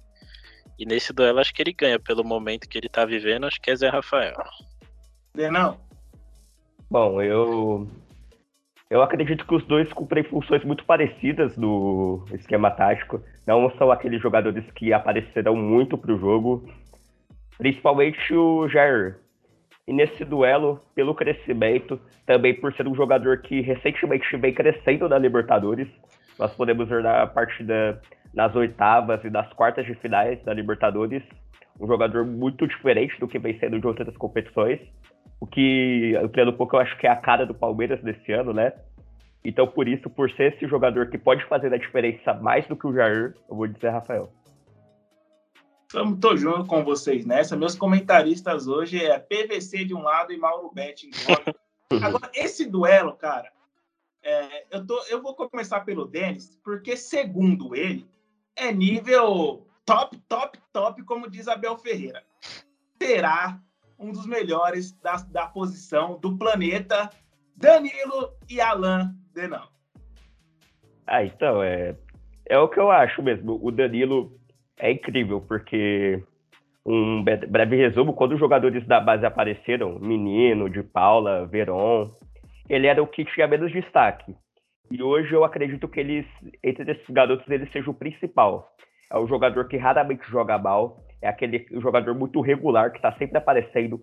E 0.80 0.86
nesse 0.86 1.14
duelo 1.14 1.40
acho 1.40 1.54
que 1.54 1.62
ele 1.62 1.74
ganha 1.74 2.00
pelo 2.00 2.24
momento 2.24 2.68
que 2.68 2.78
ele 2.78 2.90
tá 2.90 3.06
vivendo, 3.06 3.46
acho 3.46 3.62
que 3.62 3.70
é 3.70 3.76
Zé 3.76 3.90
Rafael. 3.90 4.36
Não. 5.36 5.80
Bom, 6.90 7.22
eu 7.22 7.88
eu 8.92 9.02
acredito 9.02 9.48
que 9.48 9.56
os 9.56 9.64
dois 9.68 9.92
cumprem 9.94 10.22
funções 10.26 10.66
muito 10.66 10.84
parecidas 10.84 11.56
no 11.56 12.26
esquema 12.34 12.70
tático. 12.70 13.24
Não 13.48 13.72
são 13.78 13.90
aqueles 13.90 14.22
jogadores 14.22 14.70
que 14.72 14.92
aparecerão 14.92 15.56
muito 15.56 15.98
para 15.98 16.14
o 16.14 16.20
jogo. 16.20 16.70
Principalmente 17.58 18.34
o 18.34 18.68
Jair. 18.68 19.18
E 19.88 19.94
nesse 19.94 20.24
duelo, 20.24 20.80
pelo 20.94 21.16
crescimento, 21.16 22.00
também 22.26 22.54
por 22.54 22.74
ser 22.74 22.88
um 22.88 22.96
jogador 22.96 23.40
que 23.40 23.62
recentemente 23.62 24.38
vem 24.38 24.54
crescendo 24.54 25.10
na 25.10 25.18
Libertadores, 25.18 25.88
nós 26.38 26.54
podemos 26.56 26.88
ver 26.88 27.04
na 27.04 27.26
partida 27.28 28.02
nas 28.34 28.56
oitavas 28.56 29.24
e 29.24 29.30
nas 29.30 29.52
quartas 29.54 29.86
de 29.86 29.96
finais 29.96 30.42
da 30.44 30.54
Libertadores, 30.54 31.24
um 31.80 31.88
jogador 31.88 32.26
muito 32.26 32.68
diferente 32.68 33.20
do 33.20 33.28
que 33.28 33.40
vem 33.40 33.58
sendo 33.60 33.80
de 33.80 33.88
outras 33.88 34.16
competições, 34.18 34.80
o 35.40 35.48
que, 35.48 36.16
ampliando 36.22 36.52
um 36.52 36.58
pouco, 36.58 36.76
eu 36.76 36.80
acho 36.80 36.96
que 36.98 37.08
é 37.08 37.10
a 37.10 37.16
cara 37.16 37.46
do 37.46 37.54
Palmeiras 37.54 38.02
desse 38.04 38.32
ano, 38.32 38.54
né? 38.54 38.74
Então, 39.44 39.68
por 39.68 39.88
isso, 39.88 40.08
por 40.08 40.30
ser 40.32 40.54
esse 40.54 40.68
jogador 40.68 41.10
que 41.10 41.18
pode 41.18 41.44
fazer 41.46 41.74
a 41.74 41.78
diferença 41.78 42.34
mais 42.36 42.66
do 42.68 42.76
que 42.76 42.86
o 42.86 42.94
Jair, 42.94 43.34
eu 43.50 43.56
vou 43.56 43.66
dizer 43.66 43.90
Rafael. 43.90 44.30
Estou 45.94 46.38
junto 46.38 46.66
com 46.66 46.86
vocês 46.86 47.26
nessa. 47.26 47.58
Meus 47.58 47.76
comentaristas 47.76 48.66
hoje 48.66 49.04
é 49.04 49.20
PVC 49.20 49.84
de 49.84 49.94
um 49.94 50.02
lado 50.02 50.32
e 50.32 50.38
Mauro 50.38 50.72
Betti 50.74 51.08
em 51.08 51.32
outro. 51.32 51.54
Agora, 52.02 52.32
esse 52.34 52.66
duelo, 52.66 53.14
cara, 53.14 53.52
é, 54.24 54.66
eu, 54.72 54.86
tô, 54.86 54.98
eu 55.10 55.22
vou 55.22 55.36
começar 55.36 55.82
pelo 55.82 56.06
Denis, 56.06 56.58
porque, 56.64 56.96
segundo 56.96 57.76
ele, 57.76 58.08
é 58.56 58.72
nível 58.72 59.68
top, 59.86 60.18
top, 60.30 60.58
top, 60.72 61.04
como 61.04 61.30
diz 61.30 61.50
Abel 61.50 61.78
Ferreira. 61.78 62.24
Será 63.02 63.60
um 64.00 64.14
dos 64.14 64.26
melhores 64.26 64.94
da, 64.94 65.18
da 65.18 65.48
posição 65.48 66.18
do 66.20 66.38
planeta, 66.38 67.10
Danilo 67.56 68.34
e 68.50 68.62
Alain 68.62 69.14
Denão. 69.34 69.68
Ah, 71.06 71.26
então, 71.26 71.62
é, 71.62 71.98
é 72.46 72.58
o 72.58 72.70
que 72.70 72.80
eu 72.80 72.90
acho 72.90 73.22
mesmo. 73.22 73.60
O 73.62 73.70
Danilo 73.70 74.40
é 74.82 74.92
incrível, 74.92 75.40
porque 75.40 76.22
um 76.86 77.24
breve 77.24 77.76
resumo, 77.76 78.14
quando 78.14 78.34
os 78.34 78.40
jogadores 78.40 78.86
da 78.88 79.00
base 79.00 79.26
apareceram, 79.26 80.00
Menino, 80.00 80.68
de 80.70 80.82
Paula, 80.82 81.46
Veron, 81.46 82.10
ele 82.68 82.88
era 82.88 83.02
o 83.02 83.08
que 83.08 83.24
tinha 83.24 83.48
menos 83.48 83.72
destaque. 83.72 84.36
E 84.90 85.02
hoje 85.02 85.32
eu 85.32 85.44
acredito 85.44 85.88
que 85.88 86.00
eles, 86.00 86.26
entre 86.64 86.92
esses 86.92 87.10
garotos, 87.10 87.48
ele 87.50 87.68
seja 87.68 87.90
o 87.90 87.94
principal. 87.94 88.68
É 89.12 89.18
o 89.18 89.28
jogador 89.28 89.68
que 89.68 89.78
raramente 89.78 90.28
joga 90.30 90.58
mal, 90.58 90.98
é 91.22 91.28
aquele 91.28 91.68
jogador 91.80 92.16
muito 92.16 92.42
regular, 92.42 92.90
que 92.90 92.98
está 92.98 93.12
sempre 93.14 93.38
aparecendo, 93.38 94.02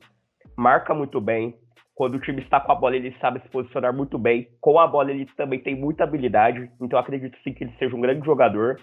marca 0.57 0.95
muito 0.95 1.21
bem. 1.21 1.55
Quando 1.95 2.15
o 2.15 2.21
time 2.21 2.41
está 2.43 2.61
com 2.61 2.71
a 2.71 2.77
bola, 2.77 2.95
ele 2.95 3.13
sabe 3.21 3.41
se 3.41 3.49
posicionar 3.49 3.93
muito 3.93 4.17
bem. 4.17 4.47
Com 4.61 4.79
a 4.79 4.87
bola, 4.87 5.11
ele 5.11 5.27
também 5.37 5.59
tem 5.59 5.75
muita 5.75 6.05
habilidade. 6.05 6.71
Então, 6.81 6.97
acredito 6.97 7.37
sim 7.43 7.53
que 7.53 7.65
ele 7.65 7.75
seja 7.77 7.97
um 7.97 8.01
grande 8.01 8.25
jogador. 8.25 8.81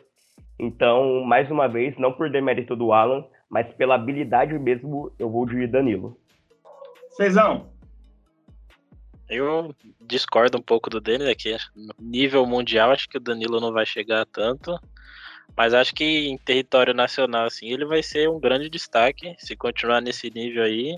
Então, 0.57 1.23
mais 1.23 1.49
uma 1.51 1.67
vez, 1.67 1.97
não 1.97 2.13
por 2.13 2.29
demérito 2.29 2.75
do 2.75 2.93
Alan, 2.93 3.25
mas 3.49 3.71
pela 3.73 3.95
habilidade 3.95 4.57
mesmo, 4.57 5.11
eu 5.19 5.29
vou 5.29 5.45
de 5.45 5.67
Danilo. 5.67 6.17
Cezão. 7.09 7.69
Eu 9.29 9.73
discordo 10.01 10.57
um 10.57 10.61
pouco 10.61 10.89
do 10.89 11.01
Danilo 11.01 11.29
aqui. 11.29 11.55
No 11.75 11.93
nível 11.99 12.45
mundial, 12.45 12.91
acho 12.91 13.09
que 13.09 13.17
o 13.17 13.21
Danilo 13.21 13.59
não 13.59 13.71
vai 13.71 13.85
chegar 13.85 14.25
tanto. 14.25 14.79
Mas 15.55 15.73
acho 15.73 15.95
que 15.95 16.27
em 16.27 16.37
território 16.37 16.93
nacional, 16.93 17.45
assim, 17.45 17.71
ele 17.71 17.85
vai 17.85 18.03
ser 18.03 18.29
um 18.29 18.39
grande 18.39 18.69
destaque 18.69 19.35
se 19.39 19.55
continuar 19.55 20.01
nesse 20.01 20.29
nível 20.29 20.63
aí. 20.63 20.95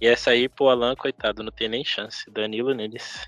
E 0.00 0.06
essa 0.06 0.30
aí, 0.30 0.48
pro 0.48 0.68
Alan, 0.68 0.94
coitado, 0.94 1.42
não 1.42 1.52
tem 1.52 1.68
nem 1.68 1.84
chance. 1.84 2.30
Danilo 2.30 2.74
neles. 2.74 3.26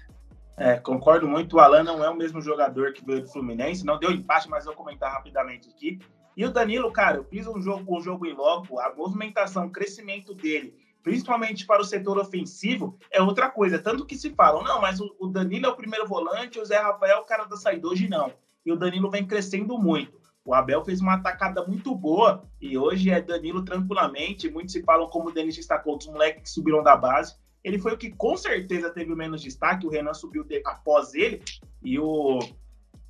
É, 0.56 0.76
concordo 0.76 1.26
muito. 1.26 1.56
O 1.56 1.60
Alan 1.60 1.82
não 1.82 2.04
é 2.04 2.10
o 2.10 2.16
mesmo 2.16 2.40
jogador 2.40 2.92
que 2.92 3.04
veio 3.04 3.22
do 3.22 3.28
Fluminense. 3.28 3.84
Não 3.84 3.98
deu 3.98 4.10
empate, 4.10 4.48
mas 4.48 4.64
vou 4.64 4.74
comentar 4.74 5.12
rapidamente 5.12 5.68
aqui. 5.68 5.98
E 6.36 6.44
o 6.44 6.50
Danilo, 6.50 6.90
cara, 6.92 7.18
eu 7.18 7.24
fiz 7.24 7.46
um 7.46 7.60
jogo, 7.60 7.96
um 7.96 8.00
jogo 8.00 8.26
em 8.26 8.34
logo, 8.34 8.78
a 8.78 8.94
movimentação, 8.94 9.66
o 9.66 9.70
crescimento 9.70 10.32
dele, 10.34 10.74
principalmente 11.02 11.66
para 11.66 11.82
o 11.82 11.84
setor 11.84 12.18
ofensivo, 12.18 12.98
é 13.10 13.20
outra 13.20 13.50
coisa. 13.50 13.78
Tanto 13.78 14.06
que 14.06 14.16
se 14.16 14.30
falam, 14.30 14.62
não, 14.62 14.80
mas 14.80 14.98
o, 15.00 15.26
Danilo 15.28 15.66
é 15.66 15.68
o 15.68 15.76
primeiro 15.76 16.06
volante, 16.06 16.58
o 16.58 16.64
Zé 16.64 16.78
Rafael 16.78 17.18
é 17.18 17.20
o 17.20 17.24
cara 17.24 17.44
da 17.44 17.56
saída. 17.56 17.86
Hoje 17.86 18.08
não. 18.08 18.32
E 18.64 18.72
o 18.72 18.76
Danilo 18.76 19.10
vem 19.10 19.26
crescendo 19.26 19.76
muito. 19.78 20.20
O 20.44 20.54
Abel 20.54 20.84
fez 20.84 21.00
uma 21.00 21.14
atacada 21.14 21.64
muito 21.64 21.94
boa 21.94 22.44
e 22.60 22.76
hoje 22.76 23.10
é 23.10 23.20
Danilo 23.20 23.64
tranquilamente. 23.64 24.50
Muitos 24.50 24.72
se 24.72 24.82
falam 24.82 25.08
como 25.08 25.28
o 25.28 25.32
Denis 25.32 25.54
destacou, 25.54 25.96
dos 25.96 26.08
moleques 26.08 26.42
que 26.42 26.50
subiram 26.50 26.82
da 26.82 26.96
base 26.96 27.36
ele 27.64 27.78
foi 27.78 27.92
o 27.92 27.98
que 27.98 28.10
com 28.10 28.36
certeza 28.36 28.90
teve 28.90 29.12
o 29.12 29.16
menos 29.16 29.42
destaque. 29.42 29.86
O 29.86 29.90
Renan 29.90 30.14
subiu 30.14 30.44
de, 30.44 30.60
após 30.64 31.14
ele 31.14 31.42
e 31.82 31.98
o, 31.98 32.38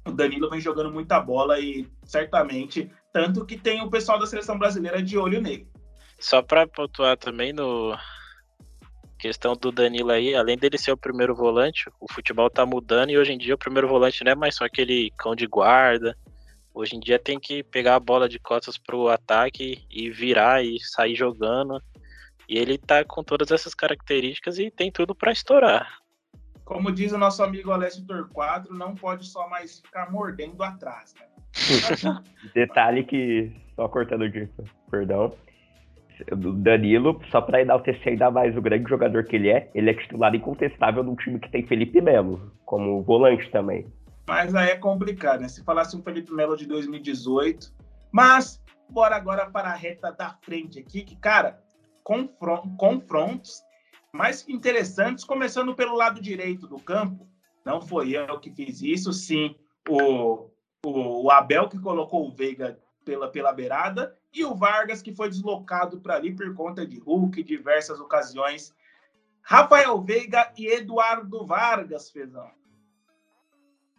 o, 0.06 0.12
Danilo 0.12 0.50
vem 0.50 0.60
jogando 0.60 0.92
muita 0.92 1.20
bola 1.20 1.58
e 1.58 1.88
certamente, 2.04 2.90
tanto 3.12 3.46
que 3.46 3.56
tem 3.56 3.82
o 3.82 3.90
pessoal 3.90 4.18
da 4.18 4.26
seleção 4.26 4.58
brasileira 4.58 5.02
de 5.02 5.16
olho 5.16 5.40
nele. 5.40 5.66
Só 6.18 6.42
para 6.42 6.66
pontuar 6.66 7.16
também 7.16 7.52
no 7.52 7.96
questão 9.18 9.54
do 9.54 9.70
Danilo 9.70 10.10
aí, 10.10 10.34
além 10.34 10.58
dele 10.58 10.76
ser 10.76 10.90
o 10.90 10.96
primeiro 10.96 11.32
volante, 11.32 11.88
o 12.00 12.12
futebol 12.12 12.50
tá 12.50 12.66
mudando 12.66 13.10
e 13.10 13.18
hoje 13.18 13.32
em 13.32 13.38
dia 13.38 13.54
o 13.54 13.58
primeiro 13.58 13.86
volante 13.86 14.24
não 14.24 14.32
é 14.32 14.34
mais 14.34 14.56
só 14.56 14.64
aquele 14.64 15.12
cão 15.16 15.36
de 15.36 15.46
guarda. 15.46 16.16
Hoje 16.74 16.96
em 16.96 17.00
dia 17.00 17.18
tem 17.18 17.38
que 17.38 17.62
pegar 17.62 17.94
a 17.94 18.00
bola 18.00 18.28
de 18.28 18.40
costas 18.40 18.76
pro 18.76 19.08
ataque 19.08 19.84
e 19.88 20.10
virar 20.10 20.64
e 20.64 20.80
sair 20.80 21.14
jogando. 21.14 21.80
E 22.52 22.58
ele 22.58 22.76
tá 22.76 23.02
com 23.02 23.24
todas 23.24 23.50
essas 23.50 23.72
características 23.72 24.58
e 24.58 24.70
tem 24.70 24.92
tudo 24.92 25.14
para 25.14 25.32
estourar. 25.32 26.02
Como 26.66 26.92
diz 26.92 27.10
o 27.10 27.16
nosso 27.16 27.42
amigo 27.42 27.70
Alessio 27.70 28.04
Torquato, 28.04 28.74
não 28.74 28.94
pode 28.94 29.24
só 29.26 29.48
mais 29.48 29.80
ficar 29.80 30.12
mordendo 30.12 30.62
atrás. 30.62 31.14
Né? 31.18 31.26
Detalhe 32.54 33.04
que, 33.04 33.50
só 33.74 33.88
cortando 33.88 34.28
disso, 34.28 34.52
perdão. 34.90 35.34
O 36.30 36.36
Danilo, 36.36 37.22
só 37.30 37.40
para 37.40 37.62
enaltecer 37.62 38.08
ainda 38.08 38.30
mais 38.30 38.54
o 38.54 38.60
grande 38.60 38.86
jogador 38.86 39.24
que 39.24 39.36
ele 39.36 39.48
é, 39.48 39.70
ele 39.74 39.88
é 39.88 39.94
titular 39.94 40.34
incontestável 40.34 41.02
num 41.02 41.16
time 41.16 41.40
que 41.40 41.50
tem 41.50 41.66
Felipe 41.66 42.02
Melo, 42.02 42.52
como 42.66 43.02
volante 43.02 43.50
também. 43.50 43.86
Mas 44.28 44.54
aí 44.54 44.72
é 44.72 44.76
complicado, 44.76 45.40
né? 45.40 45.48
Se 45.48 45.64
falasse 45.64 45.96
um 45.96 46.02
Felipe 46.02 46.30
Melo 46.30 46.54
de 46.54 46.66
2018. 46.66 47.72
Mas, 48.12 48.62
bora 48.90 49.16
agora 49.16 49.46
para 49.46 49.70
a 49.70 49.74
reta 49.74 50.12
da 50.12 50.36
frente 50.42 50.78
aqui, 50.78 51.02
que, 51.02 51.16
cara, 51.16 51.61
confrontos 52.04 53.62
mais 54.12 54.46
interessantes, 54.48 55.24
começando 55.24 55.74
pelo 55.74 55.96
lado 55.96 56.20
direito 56.20 56.66
do 56.66 56.78
campo. 56.78 57.26
Não 57.64 57.80
foi 57.80 58.10
eu 58.12 58.38
que 58.40 58.50
fiz 58.50 58.82
isso, 58.82 59.12
sim, 59.12 59.56
o, 59.88 60.50
o, 60.84 61.24
o 61.24 61.30
Abel 61.30 61.68
que 61.68 61.78
colocou 61.78 62.28
o 62.28 62.32
Veiga 62.32 62.78
pela, 63.04 63.28
pela 63.28 63.52
beirada 63.52 64.16
e 64.32 64.44
o 64.44 64.54
Vargas 64.54 65.02
que 65.02 65.14
foi 65.14 65.28
deslocado 65.28 66.00
para 66.00 66.16
ali 66.16 66.34
por 66.34 66.52
conta 66.54 66.86
de 66.86 66.98
Hulk 66.98 67.40
em 67.40 67.44
diversas 67.44 68.00
ocasiões. 68.00 68.74
Rafael 69.42 70.00
Veiga 70.02 70.52
e 70.56 70.66
Eduardo 70.66 71.46
Vargas, 71.46 72.10
Fezão. 72.10 72.50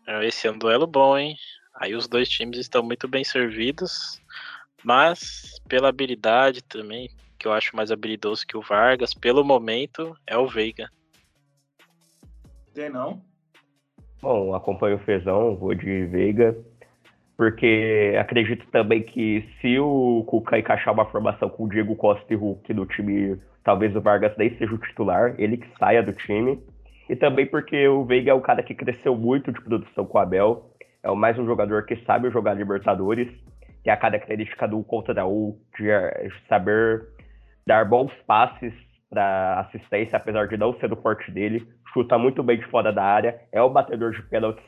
É, 0.05 0.25
esse 0.25 0.47
é 0.47 0.51
um 0.51 0.57
duelo 0.57 0.87
bom, 0.87 1.17
hein? 1.17 1.37
Aí 1.75 1.95
os 1.95 2.07
dois 2.07 2.29
times 2.29 2.59
estão 2.59 2.83
muito 2.83 3.07
bem 3.07 3.23
servidos, 3.23 4.21
mas 4.83 5.59
pela 5.67 5.89
habilidade 5.89 6.61
também, 6.61 7.09
que 7.43 7.47
eu 7.47 7.53
acho 7.53 7.75
mais 7.75 7.91
habilidoso 7.91 8.47
que 8.47 8.55
o 8.55 8.61
Vargas, 8.61 9.13
pelo 9.13 9.43
momento, 9.43 10.15
é 10.25 10.37
o 10.37 10.47
Veiga. 10.47 10.89
Tem 12.73 12.89
não? 12.89 13.21
Bom, 14.21 14.55
acompanho 14.55 14.95
o 14.95 14.99
Fezão, 14.99 15.57
vou 15.57 15.75
de 15.75 16.05
Veiga, 16.05 16.55
porque 17.35 18.15
acredito 18.17 18.65
também 18.71 19.03
que 19.03 19.45
se 19.59 19.77
o 19.77 20.23
Cuca 20.25 20.57
encaixar 20.57 20.93
uma 20.93 21.05
formação 21.11 21.49
com 21.49 21.65
o 21.65 21.69
Diego 21.69 21.97
Costa 21.97 22.33
e 22.33 22.37
Hulk 22.37 22.73
no 22.73 22.85
time, 22.85 23.37
talvez 23.65 23.93
o 23.93 23.99
Vargas 23.99 24.35
nem 24.37 24.57
seja 24.57 24.73
o 24.73 24.77
titular, 24.77 25.35
ele 25.37 25.57
que 25.57 25.67
saia 25.77 26.01
do 26.01 26.13
time. 26.13 26.57
e 27.09 27.15
também 27.17 27.45
porque 27.45 27.85
o 27.89 28.05
Veiga 28.05 28.31
é 28.31 28.33
o 28.33 28.39
cara 28.39 28.63
que 28.63 28.73
cresceu 28.73 29.17
muito 29.17 29.51
de 29.51 29.61
produção 29.61 30.05
com 30.05 30.17
o 30.17 30.21
Abel. 30.21 30.71
É 31.03 31.11
o 31.11 31.15
mais 31.17 31.37
um 31.37 31.45
jogador 31.45 31.85
que 31.85 31.97
sabe 32.05 32.31
jogar 32.31 32.53
Libertadores, 32.53 33.29
que 33.83 33.89
é 33.89 33.93
a 33.93 33.97
característica 33.97 34.65
do 34.65 34.81
contra 34.81 35.27
U, 35.27 35.59
de 35.77 35.89
saber 36.47 37.05
dar 37.65 37.85
bons 37.85 38.11
passes 38.27 38.73
para 39.09 39.61
assistência, 39.61 40.17
apesar 40.17 40.47
de 40.47 40.57
não 40.57 40.77
ser 40.79 40.91
o 40.91 41.01
forte 41.01 41.31
dele. 41.31 41.67
Chuta 41.93 42.17
muito 42.17 42.41
bem 42.41 42.59
de 42.59 42.65
fora 42.69 42.91
da 42.91 43.03
área, 43.03 43.39
é 43.51 43.61
o 43.61 43.69
batedor 43.69 44.11
de 44.11 44.23
pênaltis, 44.23 44.63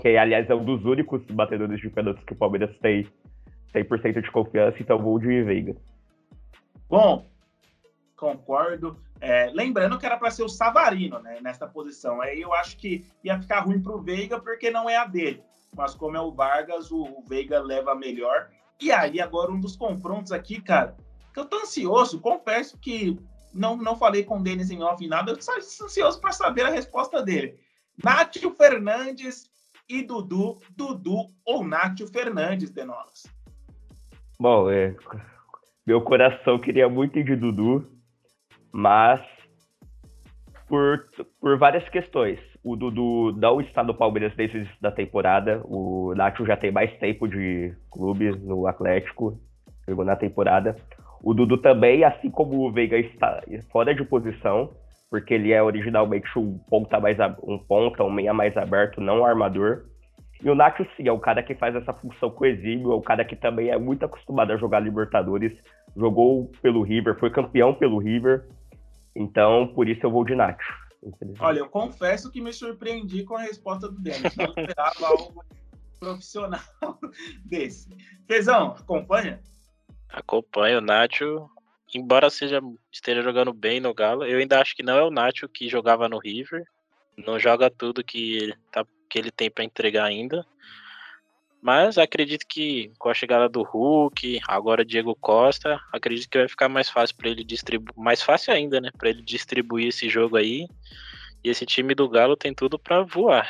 que 0.00 0.16
aliás 0.16 0.48
é 0.48 0.54
um 0.54 0.64
dos 0.64 0.84
únicos 0.84 1.24
batedores 1.26 1.80
de 1.80 1.90
pênaltis 1.90 2.24
que 2.24 2.32
o 2.32 2.36
Palmeiras 2.36 2.76
tem 2.78 3.08
100% 3.74 4.22
de 4.22 4.30
confiança, 4.30 4.76
então 4.80 4.98
vou 4.98 5.18
de 5.18 5.42
Veiga. 5.42 5.76
Bom, 6.88 7.26
concordo. 8.16 8.96
É, 9.20 9.50
lembrando 9.52 9.98
que 9.98 10.06
era 10.06 10.16
para 10.16 10.30
ser 10.30 10.44
o 10.44 10.48
Savarino 10.48 11.18
né, 11.18 11.40
nessa 11.42 11.66
posição. 11.66 12.20
Aí 12.20 12.40
eu 12.40 12.54
acho 12.54 12.76
que 12.76 13.04
ia 13.22 13.40
ficar 13.40 13.60
ruim 13.60 13.82
para 13.82 13.92
o 13.92 14.00
Veiga 14.00 14.40
porque 14.40 14.70
não 14.70 14.88
é 14.88 14.96
a 14.96 15.04
dele. 15.04 15.42
Mas 15.76 15.94
como 15.94 16.16
é 16.16 16.20
o 16.20 16.32
Vargas, 16.32 16.90
o, 16.90 17.22
Veiga 17.28 17.60
leva 17.60 17.94
melhor. 17.94 18.48
E 18.80 18.92
aí, 18.92 19.20
agora, 19.20 19.50
um 19.50 19.60
dos 19.60 19.76
confrontos 19.76 20.32
aqui, 20.32 20.60
cara, 20.60 20.96
eu 21.38 21.46
tô 21.46 21.56
ansioso, 21.60 22.20
confesso 22.20 22.78
que 22.78 23.18
não, 23.52 23.76
não 23.76 23.96
falei 23.96 24.24
com 24.24 24.38
o 24.38 24.42
Denis 24.42 24.70
em 24.70 24.82
off 24.82 25.06
nada, 25.06 25.32
eu 25.32 25.36
tô 25.36 25.52
ansioso 25.84 26.20
para 26.20 26.32
saber 26.32 26.66
a 26.66 26.70
resposta 26.70 27.22
dele. 27.22 27.58
Nátio 28.02 28.50
Fernandes 28.54 29.50
e 29.88 30.02
Dudu, 30.02 30.58
Dudu 30.76 31.26
ou 31.44 31.64
Nátio 31.64 32.06
Fernandes, 32.06 32.70
Denolas? 32.70 33.26
Bom, 34.38 34.70
é, 34.70 34.94
meu 35.86 36.00
coração 36.02 36.58
queria 36.58 36.88
muito 36.88 37.18
ir 37.18 37.24
de 37.24 37.34
Dudu, 37.34 37.90
mas 38.70 39.20
por, 40.68 41.08
por 41.40 41.58
várias 41.58 41.88
questões. 41.88 42.38
O 42.62 42.76
Dudu 42.76 43.32
não 43.36 43.60
está 43.60 43.82
no 43.82 43.94
Palmeiras 43.94 44.34
desde 44.36 44.70
da 44.80 44.92
temporada. 44.92 45.62
O 45.64 46.14
Nacho 46.14 46.44
já 46.44 46.56
tem 46.56 46.70
mais 46.70 46.96
tempo 46.98 47.26
de 47.26 47.74
clube 47.90 48.30
no 48.38 48.66
Atlético, 48.66 49.40
jogou 49.88 50.04
na 50.04 50.14
temporada. 50.14 50.76
O 51.22 51.34
Dudu 51.34 51.58
também, 51.58 52.04
assim 52.04 52.30
como 52.30 52.66
o 52.66 52.72
Veiga, 52.72 52.98
está 52.98 53.42
fora 53.70 53.94
de 53.94 54.04
posição, 54.04 54.70
porque 55.10 55.34
ele 55.34 55.52
é 55.52 55.62
originalmente 55.62 56.26
um 56.38 56.58
ponta, 56.58 57.00
mais, 57.00 57.16
um 57.42 57.58
ponta, 57.58 58.04
um 58.04 58.10
meia 58.10 58.32
mais 58.32 58.56
aberto, 58.56 59.00
não 59.00 59.20
um 59.20 59.26
armador. 59.26 59.84
E 60.42 60.48
o 60.48 60.54
Nacho, 60.54 60.86
sim, 60.96 61.08
é 61.08 61.12
o 61.12 61.18
cara 61.18 61.42
que 61.42 61.54
faz 61.54 61.74
essa 61.74 61.92
função 61.92 62.32
exímio, 62.42 62.92
é 62.92 62.94
o 62.94 63.00
cara 63.00 63.24
que 63.24 63.34
também 63.34 63.70
é 63.70 63.78
muito 63.78 64.04
acostumado 64.04 64.52
a 64.52 64.56
jogar 64.56 64.80
Libertadores, 64.80 65.52
jogou 65.96 66.52
pelo 66.62 66.82
River, 66.82 67.18
foi 67.18 67.30
campeão 67.30 67.74
pelo 67.74 67.98
River, 67.98 68.46
então 69.16 69.66
por 69.74 69.88
isso 69.88 70.06
eu 70.06 70.10
vou 70.10 70.24
de 70.24 70.36
Nacho. 70.36 70.88
Olha, 71.40 71.60
eu 71.60 71.68
confesso 71.68 72.30
que 72.30 72.40
me 72.40 72.52
surpreendi 72.52 73.24
com 73.24 73.36
a 73.36 73.42
resposta 73.42 73.88
do 73.88 74.00
Denis, 74.00 74.34
não 74.36 74.46
esperava 74.46 75.06
algo 75.06 75.44
profissional 75.98 76.60
desse. 77.44 77.88
Fezão, 78.26 78.76
acompanha? 78.78 79.40
Acompanho 80.10 80.78
o 80.78 80.82
Nacho, 80.82 81.48
embora 81.94 82.30
seja, 82.30 82.60
esteja 82.90 83.22
jogando 83.22 83.52
bem 83.52 83.80
no 83.80 83.94
Galo, 83.94 84.24
eu 84.24 84.38
ainda 84.38 84.60
acho 84.60 84.74
que 84.74 84.82
não 84.82 84.96
é 84.96 85.02
o 85.02 85.10
Nacho 85.10 85.48
que 85.48 85.68
jogava 85.68 86.08
no 86.08 86.18
River, 86.18 86.64
não 87.16 87.38
joga 87.38 87.70
tudo 87.70 88.04
que 88.04 88.36
ele, 88.36 88.54
tá, 88.70 88.86
que 89.08 89.18
ele 89.18 89.30
tem 89.30 89.50
para 89.50 89.64
entregar 89.64 90.04
ainda. 90.04 90.44
Mas 91.60 91.98
acredito 91.98 92.46
que 92.48 92.92
com 92.98 93.08
a 93.08 93.14
chegada 93.14 93.48
do 93.48 93.62
Hulk, 93.62 94.40
agora 94.46 94.84
Diego 94.84 95.14
Costa, 95.16 95.80
acredito 95.92 96.30
que 96.30 96.38
vai 96.38 96.48
ficar 96.48 96.68
mais 96.68 96.88
fácil 96.88 97.16
para 97.16 97.28
ele 97.28 97.42
distribuir, 97.42 97.92
mais 97.96 98.22
fácil 98.22 98.54
ainda, 98.54 98.80
né, 98.80 98.90
para 98.96 99.10
ele 99.10 99.22
distribuir 99.22 99.88
esse 99.88 100.08
jogo 100.08 100.36
aí. 100.36 100.68
E 101.42 101.50
esse 101.50 101.66
time 101.66 101.94
do 101.94 102.08
Galo 102.08 102.36
tem 102.36 102.54
tudo 102.54 102.78
para 102.78 103.02
voar. 103.02 103.48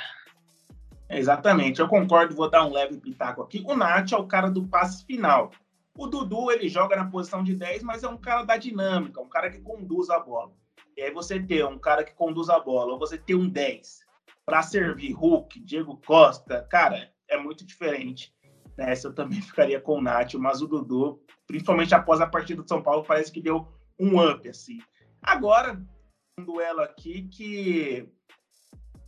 Exatamente, 1.11 1.81
eu 1.81 1.89
concordo, 1.89 2.35
vou 2.35 2.51
dar 2.51 2.67
um 2.67 2.73
leve 2.73 2.99
pitaco 2.99 3.43
aqui. 3.43 3.63
O 3.67 3.75
Nath 3.75 4.13
é 4.13 4.17
o 4.17 4.27
cara 4.27 4.51
do 4.51 4.67
passe 4.67 5.05
final. 5.07 5.51
O 5.99 6.07
Dudu, 6.07 6.53
ele 6.53 6.69
joga 6.69 6.95
na 6.95 7.11
posição 7.11 7.43
de 7.43 7.57
10, 7.57 7.83
mas 7.83 8.05
é 8.05 8.09
um 8.09 8.17
cara 8.17 8.45
da 8.45 8.57
dinâmica, 8.57 9.21
um 9.21 9.29
cara 9.29 9.51
que 9.51 9.61
conduz 9.61 10.09
a 10.11 10.21
bola. 10.21 10.53
E 10.97 11.03
aí 11.03 11.11
você 11.11 11.41
ter 11.41 11.67
um 11.67 11.77
cara 11.77 12.05
que 12.05 12.15
conduz 12.15 12.49
a 12.49 12.61
bola, 12.61 12.93
ou 12.93 12.99
você 13.01 13.19
ter 13.19 13.35
um 13.35 13.49
10 13.49 13.99
para 14.47 14.63
servir 14.63 15.11
Hulk, 15.11 15.59
Diego 15.59 16.01
Costa, 16.07 16.65
cara, 16.71 17.13
é 17.29 17.37
muito 17.37 17.67
diferente. 17.67 18.33
Nessa 18.77 19.09
eu 19.09 19.13
também 19.13 19.43
ficaria 19.43 19.81
com 19.81 19.99
o 19.99 20.01
Nath, 20.01 20.35
mas 20.35 20.63
o 20.63 20.69
Dudu, 20.69 21.21
principalmente 21.49 21.93
após 21.93 22.21
a 22.21 22.29
partida 22.29 22.63
do 22.63 22.69
São 22.69 22.81
Paulo, 22.81 23.03
parece 23.03 23.33
que 23.33 23.43
deu 23.43 23.67
um 23.99 24.25
up, 24.25 24.49
assim. 24.49 24.79
Agora, 25.21 25.85
um 26.39 26.45
duelo 26.45 26.81
aqui 26.81 27.23
que 27.29 28.09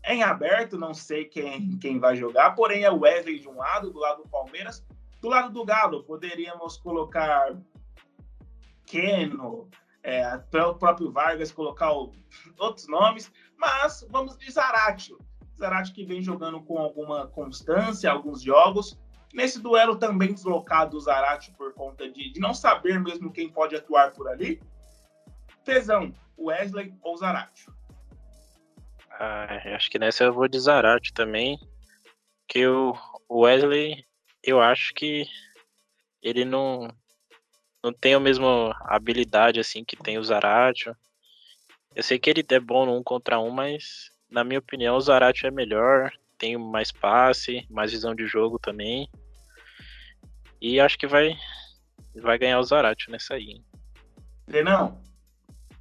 é 0.02 0.12
em 0.12 0.24
aberto, 0.24 0.76
não 0.76 0.92
sei 0.92 1.24
quem, 1.26 1.78
quem 1.78 2.00
vai 2.00 2.16
jogar, 2.16 2.56
porém 2.56 2.82
é 2.82 2.90
o 2.90 2.98
Wesley 2.98 3.38
de 3.38 3.48
um 3.48 3.58
lado, 3.58 3.92
do 3.92 4.00
lado 4.00 4.24
do 4.24 4.28
Palmeiras. 4.28 4.84
Do 5.20 5.28
lado 5.28 5.52
do 5.52 5.64
Galo, 5.64 6.02
poderíamos 6.04 6.78
colocar 6.78 7.56
Keno, 8.86 9.68
é, 10.02 10.34
o 10.34 10.74
próprio 10.74 11.12
Vargas 11.12 11.52
colocar 11.52 11.92
o, 11.92 12.12
outros 12.58 12.88
nomes, 12.88 13.30
mas 13.56 14.06
vamos 14.10 14.36
de 14.38 14.50
Zaratio. 14.50 15.18
Zaratio 15.58 15.94
que 15.94 16.04
vem 16.04 16.22
jogando 16.22 16.62
com 16.62 16.78
alguma 16.78 17.26
constância, 17.28 18.10
alguns 18.10 18.42
jogos. 18.42 18.98
Nesse 19.32 19.60
duelo 19.60 19.96
também 19.96 20.32
deslocado 20.32 20.96
o 20.96 21.00
Zaratio 21.00 21.54
por 21.54 21.72
conta 21.74 22.10
de, 22.10 22.32
de, 22.32 22.40
não 22.40 22.54
saber 22.54 22.98
mesmo 22.98 23.30
quem 23.30 23.48
pode 23.48 23.76
atuar 23.76 24.12
por 24.12 24.26
ali. 24.26 24.60
Fezão, 25.64 26.12
Wesley 26.38 26.94
ou 27.02 27.16
Zaratio? 27.16 27.72
Ah, 29.12 29.46
acho 29.76 29.90
que 29.90 29.98
nessa 29.98 30.24
eu 30.24 30.32
vou 30.32 30.48
de 30.48 30.58
Zaratio 30.58 31.12
também, 31.12 31.60
que 32.48 32.66
o 32.66 32.96
Wesley, 33.30 34.04
eu 34.42 34.60
acho 34.60 34.94
que 34.94 35.26
ele 36.22 36.44
não 36.44 36.88
não 37.82 37.92
tem 37.92 38.12
a 38.12 38.20
mesma 38.20 38.76
habilidade 38.84 39.58
assim 39.58 39.84
que 39.84 39.96
tem 39.96 40.18
o 40.18 40.24
Zaratio. 40.24 40.94
Eu 41.94 42.02
sei 42.02 42.18
que 42.18 42.28
ele 42.28 42.44
é 42.46 42.60
bom 42.60 42.84
no 42.84 42.98
um 42.98 43.02
contra 43.02 43.40
um, 43.40 43.50
mas 43.50 44.10
na 44.30 44.44
minha 44.44 44.58
opinião 44.58 44.96
o 44.96 45.00
Zaratio 45.00 45.46
é 45.46 45.50
melhor, 45.50 46.12
tem 46.38 46.58
mais 46.58 46.92
passe, 46.92 47.66
mais 47.70 47.90
visão 47.90 48.14
de 48.14 48.26
jogo 48.26 48.58
também. 48.58 49.08
E 50.60 50.78
acho 50.78 50.98
que 50.98 51.06
vai 51.06 51.34
vai 52.14 52.38
ganhar 52.38 52.58
o 52.58 52.64
Zaratio 52.64 53.10
nessa 53.10 53.34
aí. 53.34 53.62
Não. 54.46 55.00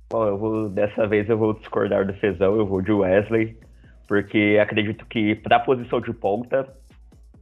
Bom, 0.09 0.25
eu 0.25 0.37
vou 0.37 0.69
dessa 0.69 1.05
vez 1.05 1.29
eu 1.29 1.37
vou 1.37 1.53
discordar 1.53 2.07
do 2.07 2.13
Fezão, 2.13 2.55
eu 2.55 2.65
vou 2.65 2.81
de 2.81 2.91
Wesley, 2.91 3.57
porque 4.07 4.57
acredito 4.61 5.05
que 5.05 5.35
para 5.35 5.57
a 5.57 5.59
posição 5.59 5.99
de 5.99 6.13
ponta 6.13 6.78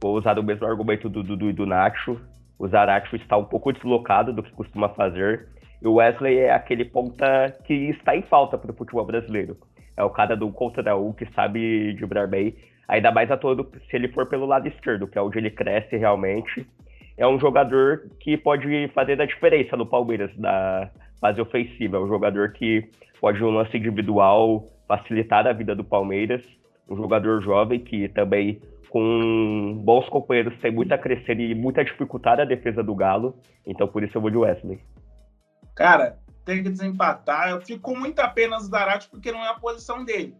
vou 0.00 0.16
usar 0.16 0.38
o 0.38 0.42
mesmo 0.42 0.66
argumento 0.66 1.08
do 1.08 1.22
Dudu 1.22 1.50
e 1.50 1.52
do 1.52 1.66
Nacho 1.66 2.20
o 2.58 2.66
Zaratio 2.66 3.16
está 3.16 3.36
um 3.36 3.44
pouco 3.44 3.72
deslocado 3.72 4.32
do 4.32 4.42
que 4.42 4.50
costuma 4.50 4.88
fazer. 4.88 5.46
E 5.80 5.86
o 5.86 5.94
Wesley 5.94 6.38
é 6.38 6.52
aquele 6.52 6.84
ponta 6.84 7.56
que 7.64 7.72
está 7.72 8.16
em 8.16 8.22
falta 8.22 8.58
para 8.58 8.72
o 8.72 8.74
futebol 8.74 9.06
brasileiro. 9.06 9.56
É 9.96 10.02
o 10.02 10.10
cara 10.10 10.36
do 10.36 10.50
contra 10.50 10.96
um 10.96 11.12
que 11.12 11.24
sabe 11.34 11.92
driblar 11.94 12.28
bem, 12.28 12.56
ainda 12.88 13.12
mais 13.12 13.30
a 13.30 13.36
todo 13.36 13.70
se 13.88 13.96
ele 13.96 14.08
for 14.08 14.26
pelo 14.26 14.46
lado 14.46 14.66
esquerdo, 14.66 15.06
que 15.06 15.16
é 15.16 15.22
onde 15.22 15.38
ele 15.38 15.50
cresce 15.50 15.96
realmente. 15.96 16.66
É 17.16 17.26
um 17.26 17.38
jogador 17.38 18.02
que 18.20 18.36
pode 18.36 18.88
fazer 18.88 19.20
a 19.20 19.26
diferença 19.26 19.76
no 19.76 19.86
Palmeiras 19.86 20.30
na 20.36 20.90
fase 21.20 21.40
ofensiva. 21.40 21.96
É 21.96 22.00
um 22.00 22.08
jogador 22.08 22.52
que 22.52 22.88
pode, 23.20 23.40
no 23.40 23.50
lance 23.50 23.76
individual, 23.76 24.64
facilitar 24.86 25.46
a 25.46 25.52
vida 25.52 25.76
do 25.76 25.84
Palmeiras. 25.84 26.42
Um 26.88 26.96
jogador 26.96 27.40
jovem 27.42 27.80
que 27.80 28.08
também 28.08 28.60
com 28.88 29.80
bons 29.84 30.08
companheiros 30.08 30.58
tem 30.60 30.72
muito 30.72 30.92
a 30.92 30.98
crescer 30.98 31.38
e 31.38 31.54
muito 31.54 31.80
a 31.80 31.84
dificultar 31.84 32.40
a 32.40 32.44
defesa 32.44 32.82
do 32.82 32.94
Galo. 32.94 33.38
Então 33.66 33.86
por 33.86 34.02
isso 34.02 34.16
eu 34.16 34.20
vou 34.20 34.30
de 34.30 34.36
Wesley. 34.36 34.80
Cara, 35.74 36.18
tem 36.44 36.62
que 36.62 36.70
desempatar. 36.70 37.50
Eu 37.50 37.60
fico 37.60 37.82
com 37.82 37.98
muita 37.98 38.26
pena 38.28 38.56
do 38.56 38.64
Zarate 38.64 39.08
porque 39.08 39.30
não 39.30 39.44
é 39.44 39.48
a 39.50 39.54
posição 39.54 40.04
dele. 40.04 40.34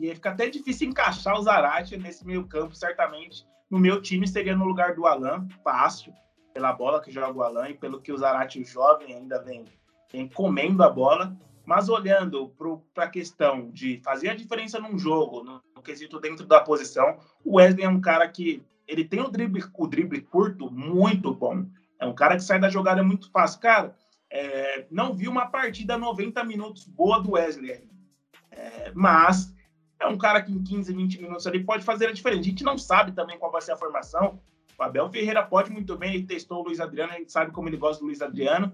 E 0.00 0.12
fica 0.12 0.30
até 0.30 0.50
difícil 0.50 0.88
encaixar 0.88 1.38
o 1.38 1.42
Zarate 1.42 1.96
nesse 1.96 2.26
meio 2.26 2.44
campo, 2.46 2.74
certamente. 2.74 3.46
No 3.70 3.78
meu 3.78 4.02
time 4.02 4.26
seria 4.26 4.56
no 4.56 4.64
lugar 4.64 4.94
do 4.94 5.06
Alan, 5.06 5.46
fácil, 5.62 6.12
pela 6.52 6.72
bola 6.72 7.00
que 7.00 7.12
joga 7.12 7.38
o 7.38 7.42
Alan 7.42 7.68
e 7.68 7.74
pelo 7.74 8.00
que 8.00 8.12
o 8.12 8.18
Zarate 8.18 8.62
jovem 8.64 9.14
ainda 9.14 9.40
vem, 9.40 9.64
vem 10.10 10.28
comendo 10.28 10.82
a 10.82 10.90
bola. 10.90 11.34
Mas 11.64 11.88
olhando 11.88 12.52
para 12.92 13.04
a 13.04 13.08
questão 13.08 13.70
de 13.70 14.00
fazer 14.04 14.30
a 14.30 14.34
diferença 14.34 14.80
num 14.80 14.98
jogo, 14.98 15.44
no, 15.82 15.84
quesito 15.84 16.20
dentro 16.20 16.46
da 16.46 16.60
posição, 16.60 17.18
o 17.44 17.56
Wesley 17.56 17.84
é 17.84 17.88
um 17.88 18.00
cara 18.00 18.26
que 18.28 18.62
ele 18.86 19.04
tem 19.04 19.20
o 19.20 19.28
drible, 19.28 19.64
o 19.74 19.86
drible 19.86 20.20
curto 20.22 20.70
muito 20.70 21.34
bom. 21.34 21.66
É 22.00 22.06
um 22.06 22.14
cara 22.14 22.36
que 22.36 22.42
sai 22.42 22.58
da 22.58 22.70
jogada 22.70 23.02
muito 23.02 23.30
fácil. 23.30 23.60
Cara, 23.60 23.94
é, 24.30 24.86
não 24.90 25.12
vi 25.12 25.28
uma 25.28 25.46
partida 25.46 25.98
90 25.98 26.42
minutos 26.44 26.84
boa 26.86 27.20
do 27.20 27.32
Wesley. 27.32 27.84
É, 28.50 28.92
mas 28.94 29.54
é 30.00 30.06
um 30.06 30.18
cara 30.18 30.42
que 30.42 30.52
em 30.52 30.62
15, 30.62 30.92
20 30.92 31.22
minutos 31.22 31.46
ali 31.46 31.62
pode 31.62 31.84
fazer 31.84 32.06
a 32.06 32.12
diferença. 32.12 32.40
A 32.40 32.44
gente 32.44 32.64
não 32.64 32.78
sabe 32.78 33.12
também 33.12 33.38
qual 33.38 33.52
vai 33.52 33.62
ser 33.62 33.72
a 33.72 33.76
formação. 33.76 34.40
O 34.78 34.82
Abel 34.82 35.10
Ferreira 35.10 35.42
pode 35.42 35.70
muito 35.70 35.96
bem, 35.96 36.14
ele 36.14 36.26
testou 36.26 36.60
o 36.60 36.64
Luiz 36.64 36.80
Adriano, 36.80 37.12
a 37.12 37.16
gente 37.16 37.30
sabe 37.30 37.52
como 37.52 37.68
ele 37.68 37.76
gosta 37.76 38.00
do 38.00 38.06
Luiz 38.06 38.20
Adriano 38.20 38.72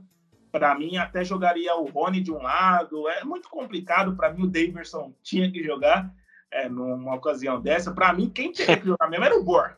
Para 0.50 0.78
mim, 0.78 0.96
até 0.96 1.22
jogaria 1.22 1.74
o 1.76 1.84
Rony 1.84 2.20
de 2.20 2.32
um 2.32 2.40
lado. 2.40 3.08
É 3.08 3.24
muito 3.24 3.48
complicado. 3.50 4.16
Para 4.16 4.32
mim, 4.32 4.44
o 4.44 4.46
Davidson 4.46 5.12
tinha 5.22 5.50
que 5.50 5.62
jogar 5.62 6.10
é, 6.50 6.68
numa 6.68 7.14
ocasião 7.14 7.60
dessa. 7.60 7.92
Para 7.92 8.12
mim, 8.12 8.30
quem 8.30 8.52
tinha 8.52 8.78
que 8.78 8.86
jogar 8.86 9.08
mesmo 9.08 9.24
era 9.24 9.38
o 9.38 9.44
Bor, 9.44 9.76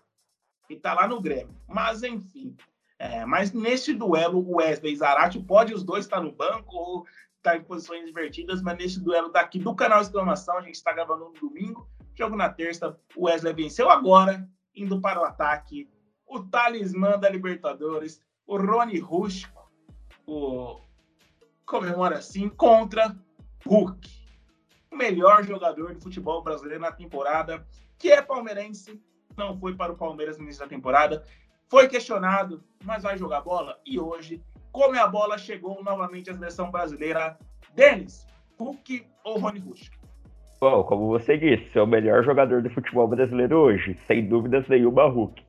que 0.66 0.74
está 0.74 0.94
lá 0.94 1.06
no 1.06 1.20
Grêmio. 1.20 1.54
Mas, 1.66 2.02
enfim. 2.02 2.56
É, 2.98 3.24
mas 3.24 3.52
nesse 3.52 3.94
duelo, 3.94 4.38
o 4.38 4.56
Wesley 4.56 4.92
e 4.92 4.96
Zarate 4.96 5.40
pode 5.40 5.72
os 5.72 5.82
dois 5.82 6.04
estar 6.04 6.20
no 6.20 6.32
banco 6.32 6.76
ou 6.76 7.06
estar 7.36 7.56
em 7.56 7.62
posições 7.62 8.06
invertidas, 8.06 8.60
mas 8.60 8.76
nesse 8.76 9.00
duelo 9.00 9.30
daqui 9.30 9.58
do 9.58 9.74
canal 9.74 10.02
Exclamação, 10.02 10.58
a 10.58 10.60
gente 10.60 10.74
está 10.74 10.92
gravando 10.92 11.24
no 11.24 11.48
domingo, 11.48 11.88
jogo 12.14 12.36
na 12.36 12.50
terça, 12.50 12.98
o 13.16 13.24
Wesley 13.24 13.54
venceu 13.54 13.88
agora, 13.88 14.46
indo 14.74 15.00
para 15.00 15.18
o 15.18 15.24
ataque, 15.24 15.88
o 16.26 16.40
talismã 16.40 17.18
da 17.18 17.30
Libertadores, 17.30 18.22
o 18.46 18.58
Rony 18.58 18.98
Rush, 18.98 19.50
o 20.26 20.78
comemora 21.64 22.18
assim, 22.18 22.48
contra 22.48 23.16
Hulk, 23.64 24.19
melhor 24.92 25.42
jogador 25.44 25.94
de 25.94 26.00
futebol 26.00 26.42
brasileiro 26.42 26.80
na 26.80 26.92
temporada, 26.92 27.64
que 27.98 28.10
é 28.10 28.20
palmeirense, 28.20 29.00
não 29.36 29.58
foi 29.58 29.74
para 29.74 29.92
o 29.92 29.96
Palmeiras 29.96 30.36
no 30.36 30.44
início 30.44 30.62
da 30.62 30.68
temporada, 30.68 31.24
foi 31.68 31.88
questionado, 31.88 32.62
mas 32.84 33.02
vai 33.02 33.16
jogar 33.16 33.42
bola. 33.42 33.78
E 33.86 33.98
hoje, 33.98 34.42
como 34.72 34.98
a 34.98 35.06
bola 35.06 35.38
chegou 35.38 35.82
novamente 35.82 36.30
à 36.30 36.34
seleção 36.34 36.70
brasileira, 36.70 37.38
Denis, 37.74 38.26
Hulk 38.58 39.06
ou 39.24 39.38
Rony 39.38 39.60
Rush? 39.60 39.90
Bom, 40.60 40.84
como 40.84 41.06
você 41.08 41.38
disse, 41.38 41.78
é 41.78 41.82
o 41.82 41.86
melhor 41.86 42.22
jogador 42.22 42.60
de 42.60 42.68
futebol 42.68 43.08
brasileiro 43.08 43.56
hoje, 43.56 43.98
sem 44.06 44.28
dúvidas 44.28 44.68
nenhuma, 44.68 45.08
Hulk. 45.08 45.42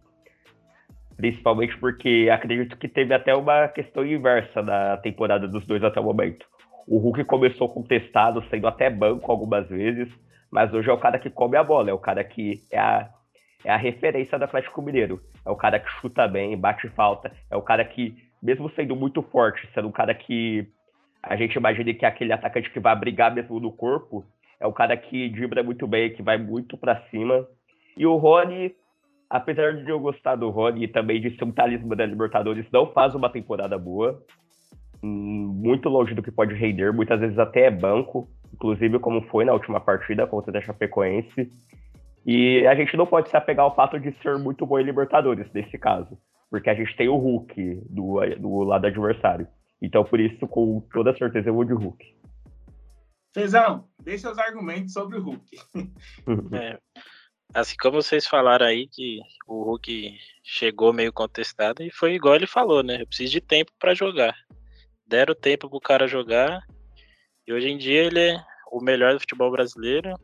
Principalmente 1.17 1.77
porque 1.77 2.29
acredito 2.31 2.77
que 2.77 2.87
teve 2.87 3.13
até 3.13 3.35
uma 3.35 3.67
questão 3.67 4.05
inversa 4.05 4.61
na 4.61 4.97
temporada 4.97 5.47
dos 5.47 5.65
dois 5.65 5.83
até 5.83 5.99
o 5.99 6.03
momento. 6.03 6.45
O 6.87 6.97
Hulk 6.97 7.23
começou 7.25 7.69
contestado, 7.69 8.43
sendo 8.49 8.67
até 8.67 8.89
banco 8.89 9.31
algumas 9.31 9.67
vezes, 9.67 10.07
mas 10.51 10.73
hoje 10.73 10.89
é 10.89 10.93
o 10.93 10.99
cara 10.99 11.19
que 11.19 11.29
come 11.29 11.57
a 11.57 11.63
bola, 11.63 11.89
é 11.89 11.93
o 11.93 11.99
cara 11.99 12.23
que 12.23 12.61
é 12.71 12.79
a 12.79 13.09
é 13.63 13.71
a 13.71 13.77
referência 13.77 14.37
do 14.37 14.45
Atlético 14.45 14.81
Mineiro. 14.81 15.21
É 15.45 15.49
o 15.49 15.55
cara 15.55 15.79
que 15.79 15.89
chuta 16.01 16.27
bem, 16.27 16.57
bate 16.57 16.87
falta. 16.89 17.31
É 17.49 17.55
o 17.55 17.61
cara 17.61 17.85
que, 17.85 18.15
mesmo 18.41 18.69
sendo 18.71 18.95
muito 18.95 19.21
forte, 19.21 19.67
sendo 19.73 19.87
um 19.87 19.91
cara 19.91 20.13
que 20.13 20.67
a 21.21 21.35
gente 21.35 21.55
imagina 21.55 21.93
que 21.93 22.05
é 22.05 22.07
aquele 22.07 22.33
atacante 22.33 22.71
que 22.71 22.79
vai 22.79 22.95
brigar 22.95 23.33
mesmo 23.33 23.59
no 23.59 23.71
corpo, 23.71 24.25
é 24.59 24.65
o 24.65 24.73
cara 24.73 24.97
que 24.97 25.29
dribla 25.29 25.61
muito 25.63 25.87
bem, 25.87 26.13
que 26.13 26.23
vai 26.23 26.37
muito 26.37 26.77
para 26.77 27.01
cima. 27.09 27.47
E 27.95 28.05
o 28.05 28.15
Rony, 28.15 28.73
apesar 29.29 29.73
de 29.73 29.89
eu 29.89 29.99
gostar 29.99 30.35
do 30.35 30.49
Rony 30.49 30.85
e 30.85 30.87
também 30.87 31.21
de 31.21 31.35
ser 31.37 31.43
um 31.43 31.51
talismã 31.51 31.95
da 31.95 32.05
Libertadores, 32.05 32.65
não 32.71 32.91
faz 32.91 33.13
uma 33.13 33.29
temporada 33.29 33.77
boa. 33.77 34.23
Muito 35.03 35.89
longe 35.89 36.13
do 36.13 36.21
que 36.21 36.31
pode 36.31 36.53
render, 36.53 36.93
muitas 36.93 37.19
vezes 37.19 37.39
até 37.39 37.65
é 37.65 37.71
banco, 37.71 38.29
inclusive 38.53 38.99
como 38.99 39.21
foi 39.29 39.45
na 39.45 39.53
última 39.53 39.79
partida 39.79 40.27
contra 40.27 40.57
a 40.57 40.61
Chapecoense. 40.61 41.51
E 42.25 42.65
a 42.67 42.75
gente 42.75 42.95
não 42.95 43.07
pode 43.07 43.29
se 43.29 43.35
apegar 43.35 43.65
ao 43.65 43.75
fato 43.75 43.99
de 43.99 44.11
ser 44.21 44.37
muito 44.37 44.65
bom 44.65 44.79
em 44.79 44.83
Libertadores, 44.83 45.51
nesse 45.53 45.77
caso. 45.77 46.17
Porque 46.49 46.69
a 46.69 46.75
gente 46.75 46.95
tem 46.95 47.09
o 47.09 47.15
Hulk 47.15 47.81
do, 47.89 48.19
do 48.37 48.63
lado 48.63 48.85
adversário. 48.85 49.47
Então, 49.81 50.03
por 50.03 50.19
isso, 50.19 50.47
com 50.47 50.81
toda 50.93 51.17
certeza, 51.17 51.49
eu 51.49 51.55
vou 51.55 51.63
de 51.63 51.73
Hulk. 51.73 52.05
Fezão, 53.33 53.87
deixa 54.03 54.29
os 54.29 54.37
argumentos 54.37 54.93
sobre 54.93 55.17
o 55.17 55.23
Hulk. 55.23 55.57
é, 56.53 56.77
assim 57.53 57.75
como 57.81 58.01
vocês 58.01 58.27
falaram 58.27 58.65
aí 58.65 58.87
que 58.87 59.19
o 59.47 59.63
Hulk 59.63 60.17
chegou 60.43 60.93
meio 60.93 61.13
contestado 61.13 61.81
e 61.81 61.89
foi 61.89 62.13
igual 62.13 62.35
ele 62.35 62.45
falou, 62.45 62.83
né? 62.83 63.01
Eu 63.01 63.07
preciso 63.07 63.31
de 63.31 63.41
tempo 63.41 63.71
para 63.79 63.95
jogar. 63.95 64.35
Deram 65.11 65.35
tempo 65.35 65.69
pro 65.69 65.79
cara 65.79 66.07
jogar 66.07 66.65
e 67.45 67.53
hoje 67.53 67.69
em 67.69 67.77
dia 67.77 68.05
ele 68.05 68.19
é 68.19 68.43
o 68.71 68.81
melhor 68.81 69.13
do 69.13 69.19
futebol 69.19 69.51
brasileiro 69.51 70.17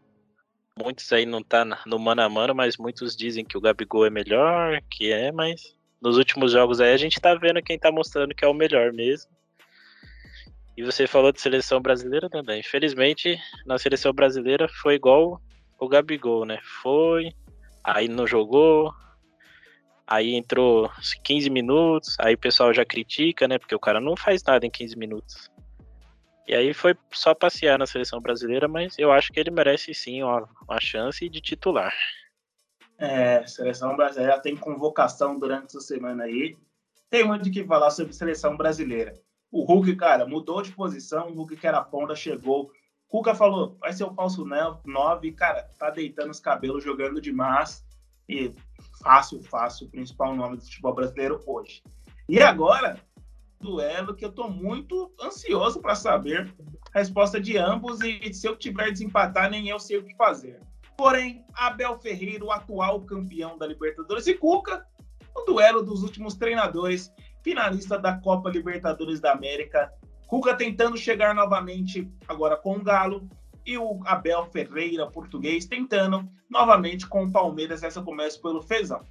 muitos 0.77 1.11
aí 1.11 1.25
não 1.25 1.41
tá 1.41 1.65
no 1.85 1.99
mano 1.99 2.21
a 2.21 2.29
mano, 2.29 2.53
mas 2.53 2.77
muitos 2.77 3.15
dizem 3.15 3.43
que 3.43 3.57
o 3.57 3.61
Gabigol 3.61 4.05
é 4.05 4.09
melhor, 4.09 4.81
que 4.89 5.11
é, 5.11 5.31
mas 5.31 5.75
nos 6.01 6.17
últimos 6.17 6.51
jogos 6.51 6.79
aí 6.79 6.93
a 6.93 6.97
gente 6.97 7.19
tá 7.19 7.33
vendo 7.33 7.61
quem 7.61 7.79
tá 7.79 7.91
mostrando 7.91 8.35
que 8.35 8.45
é 8.45 8.47
o 8.47 8.53
melhor 8.53 8.93
mesmo. 8.93 9.31
E 10.77 10.83
você 10.83 11.07
falou 11.07 11.31
de 11.31 11.41
seleção 11.41 11.81
brasileira 11.81 12.29
também. 12.29 12.59
Infelizmente, 12.59 13.39
na 13.65 13.79
seleção 13.79 14.13
brasileira 14.13 14.67
foi 14.67 14.93
igual 14.93 15.41
o 15.79 15.89
Gabigol, 15.89 16.45
né? 16.45 16.59
Foi, 16.83 17.31
aí 17.83 18.07
não 18.07 18.27
jogou, 18.27 18.93
aí 20.07 20.35
entrou 20.35 20.89
15 21.23 21.49
minutos, 21.49 22.15
aí 22.19 22.35
o 22.35 22.39
pessoal 22.39 22.73
já 22.73 22.85
critica, 22.85 23.47
né? 23.47 23.59
Porque 23.59 23.75
o 23.75 23.79
cara 23.79 23.99
não 23.99 24.15
faz 24.15 24.41
nada 24.41 24.65
em 24.65 24.71
15 24.71 24.97
minutos. 24.97 25.51
E 26.47 26.55
aí 26.55 26.73
foi 26.73 26.95
só 27.11 27.35
passear 27.35 27.77
na 27.77 27.85
seleção 27.85 28.21
brasileira, 28.21 28.69
mas 28.69 28.97
eu 28.97 29.11
acho 29.11 29.33
que 29.33 29.39
ele 29.39 29.51
merece 29.51 29.93
sim 29.93 30.23
uma, 30.23 30.47
uma 30.67 30.79
chance 30.79 31.27
de 31.27 31.41
titular. 31.41 31.93
É, 32.97 33.45
seleção 33.45 33.95
brasileira 33.97 34.39
tem 34.39 34.55
convocação 34.55 35.37
durante 35.37 35.65
essa 35.65 35.81
semana 35.81 36.23
aí. 36.23 36.57
Tem 37.09 37.25
muito 37.25 37.49
o 37.49 37.51
que 37.51 37.65
falar 37.65 37.89
sobre 37.91 38.13
seleção 38.13 38.55
brasileira. 38.55 39.13
O 39.51 39.63
Hulk, 39.63 39.95
cara, 39.97 40.25
mudou 40.25 40.61
de 40.61 40.71
posição. 40.71 41.27
O 41.27 41.33
Hulk, 41.33 41.57
que 41.57 41.67
era 41.67 41.83
ponta, 41.83 42.15
chegou. 42.15 42.63
O 42.63 42.71
Cuca 43.09 43.35
falou, 43.35 43.77
vai 43.79 43.93
ser 43.93 44.05
o 44.05 44.13
falso 44.13 44.45
9. 44.45 45.31
Cara, 45.33 45.63
tá 45.77 45.89
deitando 45.89 46.31
os 46.31 46.39
cabelos, 46.39 46.83
jogando 46.83 47.21
demais. 47.21 47.85
E 48.29 48.53
fácil, 49.01 49.41
fácil, 49.43 49.87
o 49.87 49.91
principal 49.91 50.35
nome 50.35 50.57
do 50.57 50.63
futebol 50.63 50.93
brasileiro 50.93 51.41
hoje. 51.45 51.81
E 52.27 52.41
agora, 52.41 52.99
duelo 53.59 54.15
que 54.15 54.25
eu 54.25 54.29
estou 54.29 54.49
muito 54.49 55.11
ansioso 55.21 55.79
para 55.81 55.95
saber 55.95 56.53
a 56.93 56.99
resposta 56.99 57.39
de 57.39 57.57
ambos 57.57 58.01
e 58.01 58.33
se 58.33 58.47
eu 58.47 58.55
tiver 58.55 58.91
desempatar, 58.91 59.49
nem 59.49 59.67
eu 59.69 59.79
sei 59.79 59.97
o 59.97 60.03
que 60.03 60.15
fazer. 60.15 60.59
Porém, 60.97 61.45
Abel 61.53 61.99
Ferreira, 61.99 62.43
o 62.43 62.51
atual 62.51 63.01
campeão 63.01 63.57
da 63.57 63.67
Libertadores, 63.67 64.25
e 64.25 64.33
Cuca, 64.33 64.85
o 65.35 65.41
duelo 65.41 65.83
dos 65.83 66.01
últimos 66.01 66.33
treinadores, 66.33 67.13
finalista 67.43 67.99
da 67.99 68.17
Copa 68.17 68.49
Libertadores 68.49 69.19
da 69.19 69.31
América. 69.31 69.93
Cuca 70.27 70.55
tentando 70.55 70.97
chegar 70.97 71.35
novamente 71.35 72.11
agora 72.27 72.57
com 72.57 72.77
o 72.77 72.83
Galo 72.83 73.29
e 73.67 73.77
o 73.77 73.99
Abel 74.05 74.45
Ferreira, 74.45 75.05
português, 75.11 75.65
tentando 75.65 76.25
novamente 76.49 77.05
com 77.05 77.25
o 77.25 77.31
Palmeiras. 77.31 77.83
Essa 77.83 78.01
começa 78.01 78.39
pelo 78.39 78.61
Fezão. 78.61 79.03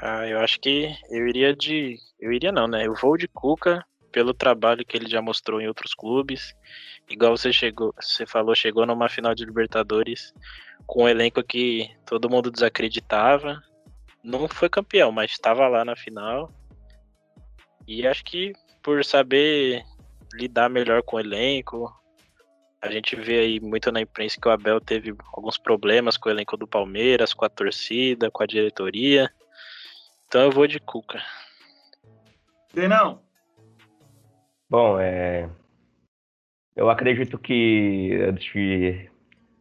Ah, 0.00 0.26
eu 0.26 0.38
acho 0.40 0.58
que 0.58 0.96
eu 1.10 1.28
iria 1.28 1.54
de. 1.54 1.98
Eu 2.18 2.32
iria 2.32 2.50
não, 2.50 2.66
né? 2.66 2.86
Eu 2.86 2.94
vou 2.94 3.18
de 3.18 3.28
Cuca 3.28 3.84
pelo 4.10 4.32
trabalho 4.32 4.84
que 4.84 4.96
ele 4.96 5.08
já 5.08 5.20
mostrou 5.20 5.60
em 5.60 5.68
outros 5.68 5.94
clubes. 5.94 6.54
Igual 7.08 7.36
você 7.36 7.52
chegou, 7.52 7.94
você 8.00 8.24
falou, 8.24 8.54
chegou 8.54 8.86
numa 8.86 9.08
final 9.08 9.34
de 9.34 9.44
Libertadores 9.44 10.32
com 10.86 11.04
um 11.04 11.08
elenco 11.08 11.42
que 11.42 11.90
todo 12.06 12.30
mundo 12.30 12.50
desacreditava. 12.50 13.62
Não 14.24 14.48
foi 14.48 14.70
campeão, 14.70 15.12
mas 15.12 15.32
estava 15.32 15.68
lá 15.68 15.84
na 15.84 15.94
final. 15.94 16.50
E 17.86 18.06
acho 18.06 18.24
que 18.24 18.52
por 18.82 19.04
saber 19.04 19.84
lidar 20.32 20.70
melhor 20.70 21.02
com 21.02 21.16
o 21.16 21.20
elenco, 21.20 21.92
a 22.82 22.90
gente 22.90 23.14
vê 23.14 23.38
aí 23.38 23.60
muito 23.60 23.92
na 23.92 24.00
imprensa 24.00 24.40
que 24.40 24.48
o 24.48 24.50
Abel 24.50 24.80
teve 24.80 25.14
alguns 25.32 25.56
problemas 25.56 26.16
com 26.16 26.28
o 26.28 26.32
elenco 26.32 26.56
do 26.56 26.66
Palmeiras, 26.66 27.32
com 27.32 27.44
a 27.44 27.48
torcida, 27.48 28.28
com 28.28 28.42
a 28.42 28.46
diretoria. 28.46 29.30
Então 30.26 30.42
eu 30.42 30.50
vou 30.50 30.66
de 30.66 30.80
Cuca. 30.80 31.22
Denão. 32.74 33.20
Bom, 34.68 34.98
é. 34.98 35.48
Eu 36.74 36.90
acredito 36.90 37.38
que, 37.38 38.18
antes 38.28 38.52
de 38.52 39.08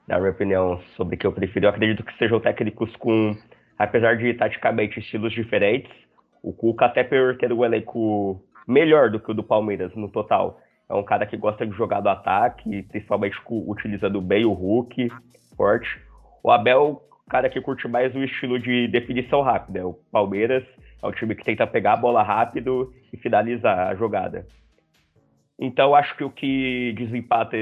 dar 0.08 0.20
minha 0.20 0.32
opinião 0.32 0.82
sobre 0.96 1.16
o 1.16 1.20
que 1.20 1.28
eu 1.28 1.34
prefiro, 1.34 1.66
eu 1.66 1.70
acredito 1.70 2.04
que 2.04 2.18
sejam 2.18 2.40
técnicos 2.40 2.96
com, 2.96 3.38
apesar 3.78 4.18
de 4.18 4.34
taticamente 4.34 5.00
estilos 5.00 5.32
diferentes, 5.32 5.92
o 6.42 6.52
Cuca, 6.54 6.86
até 6.86 7.04
por 7.04 7.38
ter 7.38 7.54
um 7.54 7.64
elenco 7.64 8.44
melhor 8.68 9.12
do 9.12 9.20
que 9.20 9.30
o 9.30 9.34
do 9.34 9.44
Palmeiras 9.44 9.94
no 9.96 10.10
total. 10.10 10.60
É 10.92 10.96
um 10.96 11.04
cara 11.04 11.26
que 11.26 11.38
gosta 11.38 11.66
de 11.66 11.72
jogar 11.74 12.02
do 12.02 12.10
ataque, 12.10 12.84
principalmente 12.84 13.38
utilizando 13.50 14.20
bem 14.20 14.46
o 14.46 14.52
Hulk, 14.52 15.10
forte. 15.56 16.02
O 16.44 16.52
Abel 16.52 17.02
cara 17.32 17.50
que 17.50 17.62
curte 17.62 17.88
mais 17.88 18.14
o 18.14 18.22
estilo 18.22 18.60
de 18.60 18.90
definição 18.90 19.42
rápida. 19.42 19.88
O 19.88 19.94
Palmeiras 20.12 20.66
é 21.02 21.08
um 21.08 21.14
time 21.14 21.34
que 21.34 21.46
tenta 21.46 21.66
pegar 21.66 21.94
a 21.94 21.98
bola 21.98 22.22
rápido 22.22 22.94
e 23.14 23.16
finalizar 23.16 23.88
a 23.88 23.96
jogada. 23.96 24.46
Então, 25.58 25.96
acho 25.96 26.14
que 26.18 26.26
o 26.26 26.30
que 26.30 26.94
desempata 26.98 27.56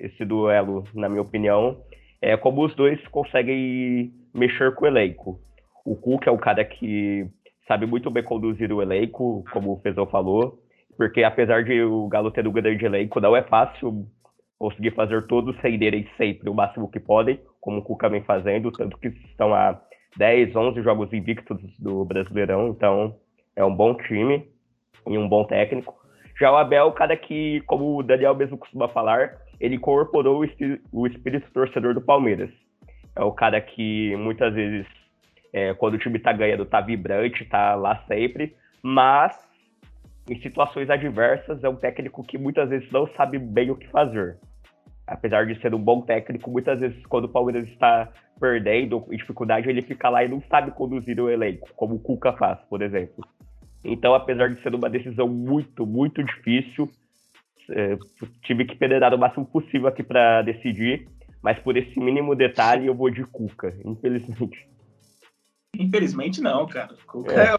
esse 0.00 0.24
duelo, 0.24 0.82
na 0.92 1.08
minha 1.08 1.22
opinião, 1.22 1.76
é 2.20 2.36
como 2.36 2.64
os 2.64 2.74
dois 2.74 3.00
conseguem 3.08 4.12
mexer 4.34 4.74
com 4.74 4.86
o 4.86 4.88
elenco. 4.88 5.38
O 5.84 5.94
Cook 5.94 6.26
é 6.26 6.32
um 6.32 6.36
cara 6.36 6.64
que 6.64 7.28
sabe 7.68 7.86
muito 7.86 8.10
bem 8.10 8.24
conduzir 8.24 8.72
o 8.72 8.82
elenco, 8.82 9.44
como 9.52 9.72
o 9.72 9.80
Fezão 9.82 10.06
falou, 10.06 10.58
porque 10.96 11.22
apesar 11.22 11.64
de 11.64 11.82
o 11.82 12.08
Galo 12.08 12.30
ter 12.30 12.46
um 12.46 12.52
grande 12.52 12.84
elenco, 12.84 13.20
não 13.20 13.36
é 13.36 13.42
fácil 13.42 14.06
conseguir 14.58 14.92
fazer 14.92 15.26
todos 15.26 15.56
renderem 15.58 16.08
sempre 16.16 16.48
o 16.48 16.54
máximo 16.54 16.90
que 16.90 16.98
podem, 16.98 17.38
como 17.60 17.78
o 17.78 17.82
Cuca 17.82 18.08
vem 18.08 18.22
fazendo, 18.22 18.72
tanto 18.72 18.98
que 18.98 19.08
estão 19.08 19.54
a 19.54 19.80
10, 20.16 20.56
11 20.56 20.82
jogos 20.82 21.12
invictos 21.12 21.58
do 21.78 22.04
Brasileirão, 22.04 22.68
então 22.68 23.16
é 23.54 23.64
um 23.64 23.74
bom 23.74 23.94
time. 23.94 24.48
e 25.06 25.16
um 25.16 25.28
bom 25.28 25.44
técnico. 25.44 25.94
Já 26.38 26.52
o 26.52 26.56
Abel, 26.56 26.92
cara 26.92 27.16
que, 27.16 27.62
como 27.66 27.96
o 27.96 28.02
Daniel 28.02 28.34
mesmo 28.34 28.58
costuma 28.58 28.88
falar, 28.88 29.36
ele 29.60 29.76
incorporou 29.76 30.44
o 30.92 31.06
espírito 31.06 31.50
torcedor 31.52 31.94
do 31.94 32.00
Palmeiras. 32.00 32.50
É 33.14 33.22
o 33.22 33.32
cara 33.32 33.60
que 33.60 34.14
muitas 34.16 34.52
vezes, 34.52 34.86
é, 35.52 35.72
quando 35.74 35.94
o 35.94 35.98
time 35.98 36.18
tá 36.18 36.32
ganhando, 36.32 36.66
tá 36.66 36.80
vibrante, 36.80 37.44
tá 37.46 37.74
lá 37.74 38.04
sempre, 38.06 38.54
mas 38.82 39.45
em 40.28 40.40
situações 40.40 40.90
adversas 40.90 41.62
é 41.62 41.68
um 41.68 41.76
técnico 41.76 42.24
que 42.24 42.36
muitas 42.36 42.68
vezes 42.68 42.90
não 42.90 43.08
sabe 43.16 43.38
bem 43.38 43.70
o 43.70 43.76
que 43.76 43.86
fazer. 43.88 44.38
Apesar 45.06 45.46
de 45.46 45.60
ser 45.60 45.72
um 45.72 45.80
bom 45.80 46.00
técnico, 46.00 46.50
muitas 46.50 46.80
vezes 46.80 47.04
quando 47.06 47.26
o 47.26 47.28
Palmeiras 47.28 47.68
está 47.68 48.12
perdendo 48.40 49.06
em 49.10 49.16
dificuldade, 49.16 49.68
ele 49.68 49.82
fica 49.82 50.08
lá 50.08 50.24
e 50.24 50.28
não 50.28 50.42
sabe 50.50 50.72
conduzir 50.72 51.20
o 51.20 51.30
elenco, 51.30 51.68
como 51.76 51.94
o 51.94 52.00
Cuca 52.00 52.32
faz, 52.32 52.58
por 52.68 52.82
exemplo. 52.82 53.24
Então, 53.84 54.14
apesar 54.14 54.48
de 54.48 54.60
ser 54.62 54.74
uma 54.74 54.90
decisão 54.90 55.28
muito, 55.28 55.86
muito 55.86 56.22
difícil, 56.24 56.90
é, 57.70 57.96
tive 58.42 58.64
que 58.64 58.76
peneirar 58.76 59.14
o 59.14 59.18
máximo 59.18 59.46
possível 59.46 59.86
aqui 59.86 60.02
para 60.02 60.42
decidir, 60.42 61.06
mas 61.40 61.56
por 61.60 61.76
esse 61.76 61.98
mínimo 62.00 62.34
detalhe 62.34 62.86
eu 62.86 62.94
vou 62.94 63.08
de 63.10 63.22
Cuca, 63.24 63.72
infelizmente. 63.84 64.68
Infelizmente 65.78 66.40
não, 66.40 66.66
cara. 66.66 66.96
Cuca 67.06 67.32
é, 67.32 67.54
é 67.54 67.58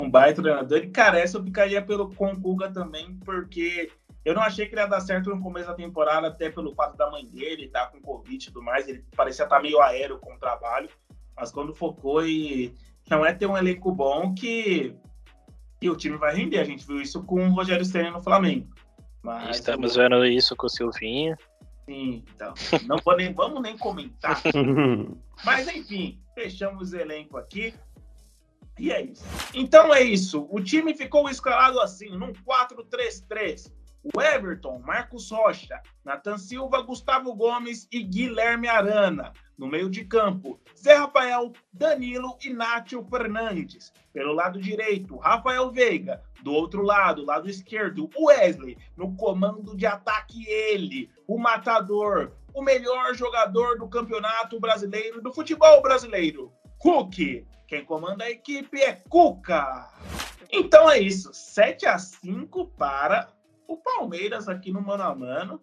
um 0.00 0.10
baita 0.10 0.42
treinador 0.42 0.78
e, 0.78 0.90
cara, 0.90 1.18
essa 1.18 1.38
eu 1.38 1.44
ficaria 1.44 1.82
pelo, 1.82 2.14
com 2.14 2.34
também, 2.72 3.14
porque 3.24 3.90
eu 4.24 4.34
não 4.34 4.42
achei 4.42 4.66
que 4.66 4.74
ele 4.74 4.82
ia 4.82 4.86
dar 4.86 5.00
certo 5.00 5.30
no 5.30 5.40
começo 5.40 5.68
da 5.68 5.74
temporada, 5.74 6.28
até 6.28 6.50
pelo 6.50 6.74
fato 6.74 6.96
da 6.96 7.10
mãe 7.10 7.26
dele 7.26 7.66
estar 7.66 7.86
tá 7.86 7.92
com 7.92 8.00
Covid 8.00 8.42
e 8.42 8.52
tudo 8.52 8.64
mais, 8.64 8.88
ele 8.88 9.04
parecia 9.16 9.44
estar 9.44 9.56
tá 9.56 9.62
meio 9.62 9.80
aéreo 9.80 10.18
com 10.18 10.34
o 10.34 10.38
trabalho, 10.38 10.88
mas 11.36 11.50
quando 11.50 11.74
focou 11.74 12.26
e 12.26 12.74
não 13.08 13.24
é 13.24 13.32
ter 13.32 13.46
um 13.46 13.56
elenco 13.56 13.90
bom 13.92 14.34
que 14.34 14.94
e 15.80 15.88
o 15.88 15.96
time 15.96 16.16
vai 16.16 16.34
render. 16.34 16.58
A 16.58 16.64
gente 16.64 16.86
viu 16.86 17.00
isso 17.00 17.22
com 17.22 17.48
o 17.48 17.52
Rogério 17.52 17.84
Senna 17.84 18.10
no 18.10 18.20
Flamengo. 18.20 18.68
Mas, 19.22 19.56
Estamos 19.56 19.96
vendo 19.96 20.24
isso 20.24 20.54
com 20.54 20.66
o 20.66 20.70
Silvinho. 20.70 21.36
Sim, 21.86 22.24
então. 22.34 22.54
Não 22.86 22.98
nem, 23.16 23.32
vamos 23.32 23.62
nem 23.62 23.76
comentar. 23.76 24.40
Mas 25.44 25.68
enfim, 25.68 26.20
fechamos 26.34 26.92
o 26.92 26.96
elenco 26.96 27.36
aqui. 27.36 27.74
E 28.80 28.90
é 28.90 29.02
isso. 29.02 29.22
Então 29.52 29.94
é 29.94 30.00
isso. 30.00 30.48
O 30.50 30.58
time 30.58 30.94
ficou 30.94 31.28
escalado 31.28 31.78
assim, 31.80 32.16
num 32.16 32.32
4-3-3. 32.32 33.70
O 34.02 34.22
Everton, 34.22 34.78
Marcos 34.78 35.30
Rocha, 35.30 35.78
Nathan 36.02 36.38
Silva, 36.38 36.80
Gustavo 36.80 37.34
Gomes 37.34 37.86
e 37.92 38.02
Guilherme 38.02 38.66
Arana. 38.66 39.34
No 39.58 39.66
meio 39.66 39.90
de 39.90 40.06
campo, 40.06 40.58
Zé 40.74 40.94
Rafael, 40.94 41.52
Danilo 41.70 42.38
e 42.42 42.48
Nátio 42.48 43.04
Fernandes. 43.04 43.92
Pelo 44.14 44.32
lado 44.32 44.58
direito, 44.58 45.18
Rafael 45.18 45.70
Veiga. 45.70 46.22
Do 46.42 46.50
outro 46.50 46.80
lado, 46.80 47.26
lado 47.26 47.50
esquerdo, 47.50 48.08
Wesley. 48.18 48.78
No 48.96 49.14
comando 49.14 49.76
de 49.76 49.84
ataque, 49.84 50.48
ele, 50.48 51.10
o 51.28 51.36
matador, 51.38 52.32
o 52.54 52.62
melhor 52.62 53.14
jogador 53.14 53.78
do 53.78 53.86
campeonato 53.86 54.58
brasileiro, 54.58 55.20
do 55.20 55.30
futebol 55.30 55.82
brasileiro, 55.82 56.50
Cook. 56.78 57.44
Quem 57.70 57.84
comanda 57.84 58.24
a 58.24 58.30
equipe 58.30 58.80
é 58.80 58.94
Cuca. 59.08 59.88
Então 60.50 60.90
é 60.90 60.98
isso, 60.98 61.32
7 61.32 61.86
a 61.86 61.96
5 61.96 62.66
para 62.76 63.32
o 63.68 63.76
Palmeiras 63.76 64.48
aqui 64.48 64.72
no 64.72 64.82
mano 64.82 65.04
a 65.04 65.14
mano. 65.14 65.60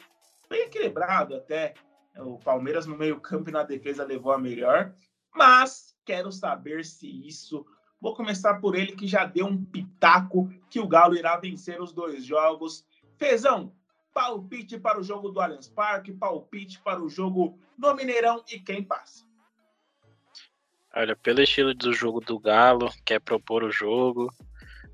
Bem 0.50 0.62
equilibrado 0.62 1.36
até. 1.36 1.74
O 2.16 2.40
Palmeiras 2.40 2.86
no 2.86 2.98
meio-campo 2.98 3.50
e 3.50 3.52
na 3.52 3.64
defesa 3.64 4.06
levou 4.06 4.32
a 4.32 4.38
melhor. 4.38 4.94
Mas 5.36 5.98
quero 6.06 6.32
saber 6.32 6.86
se 6.86 7.28
isso. 7.28 7.66
Vou 8.00 8.16
começar 8.16 8.54
por 8.62 8.76
ele, 8.76 8.96
que 8.96 9.06
já 9.06 9.26
deu 9.26 9.46
um 9.46 9.62
pitaco 9.66 10.50
que 10.70 10.80
o 10.80 10.88
Galo 10.88 11.14
irá 11.14 11.36
vencer 11.36 11.82
os 11.82 11.92
dois 11.92 12.24
jogos. 12.24 12.86
Fezão, 13.18 13.76
palpite 14.14 14.80
para 14.80 14.98
o 14.98 15.04
jogo 15.04 15.28
do 15.28 15.42
Allianz 15.42 15.68
Parque, 15.68 16.14
palpite 16.14 16.80
para 16.80 17.04
o 17.04 17.10
jogo 17.10 17.60
no 17.78 17.94
Mineirão 17.94 18.42
e 18.50 18.62
quem 18.62 18.82
passa? 18.82 19.27
Olha, 21.00 21.16
pelo 21.16 21.44
estilo 21.44 21.76
do 21.76 21.94
jogo 21.94 22.20
do 22.20 22.40
Galo, 22.40 22.92
quer 23.06 23.20
propor 23.20 23.64
o 23.64 23.70
jogo, 23.72 24.34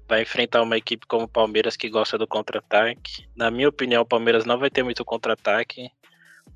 vai 0.05 0.23
enfrentar 0.23 0.61
uma 0.61 0.75
equipe 0.75 1.07
como 1.07 1.23
o 1.23 1.29
Palmeiras 1.29 1.77
que 1.77 1.89
gosta 1.89 2.17
do 2.17 2.27
contra-ataque. 2.27 3.25
Na 3.33 3.49
minha 3.49 3.69
opinião, 3.69 4.01
o 4.01 4.05
Palmeiras 4.05 4.43
não 4.43 4.59
vai 4.59 4.69
ter 4.69 4.83
muito 4.83 5.05
contra-ataque. 5.05 5.89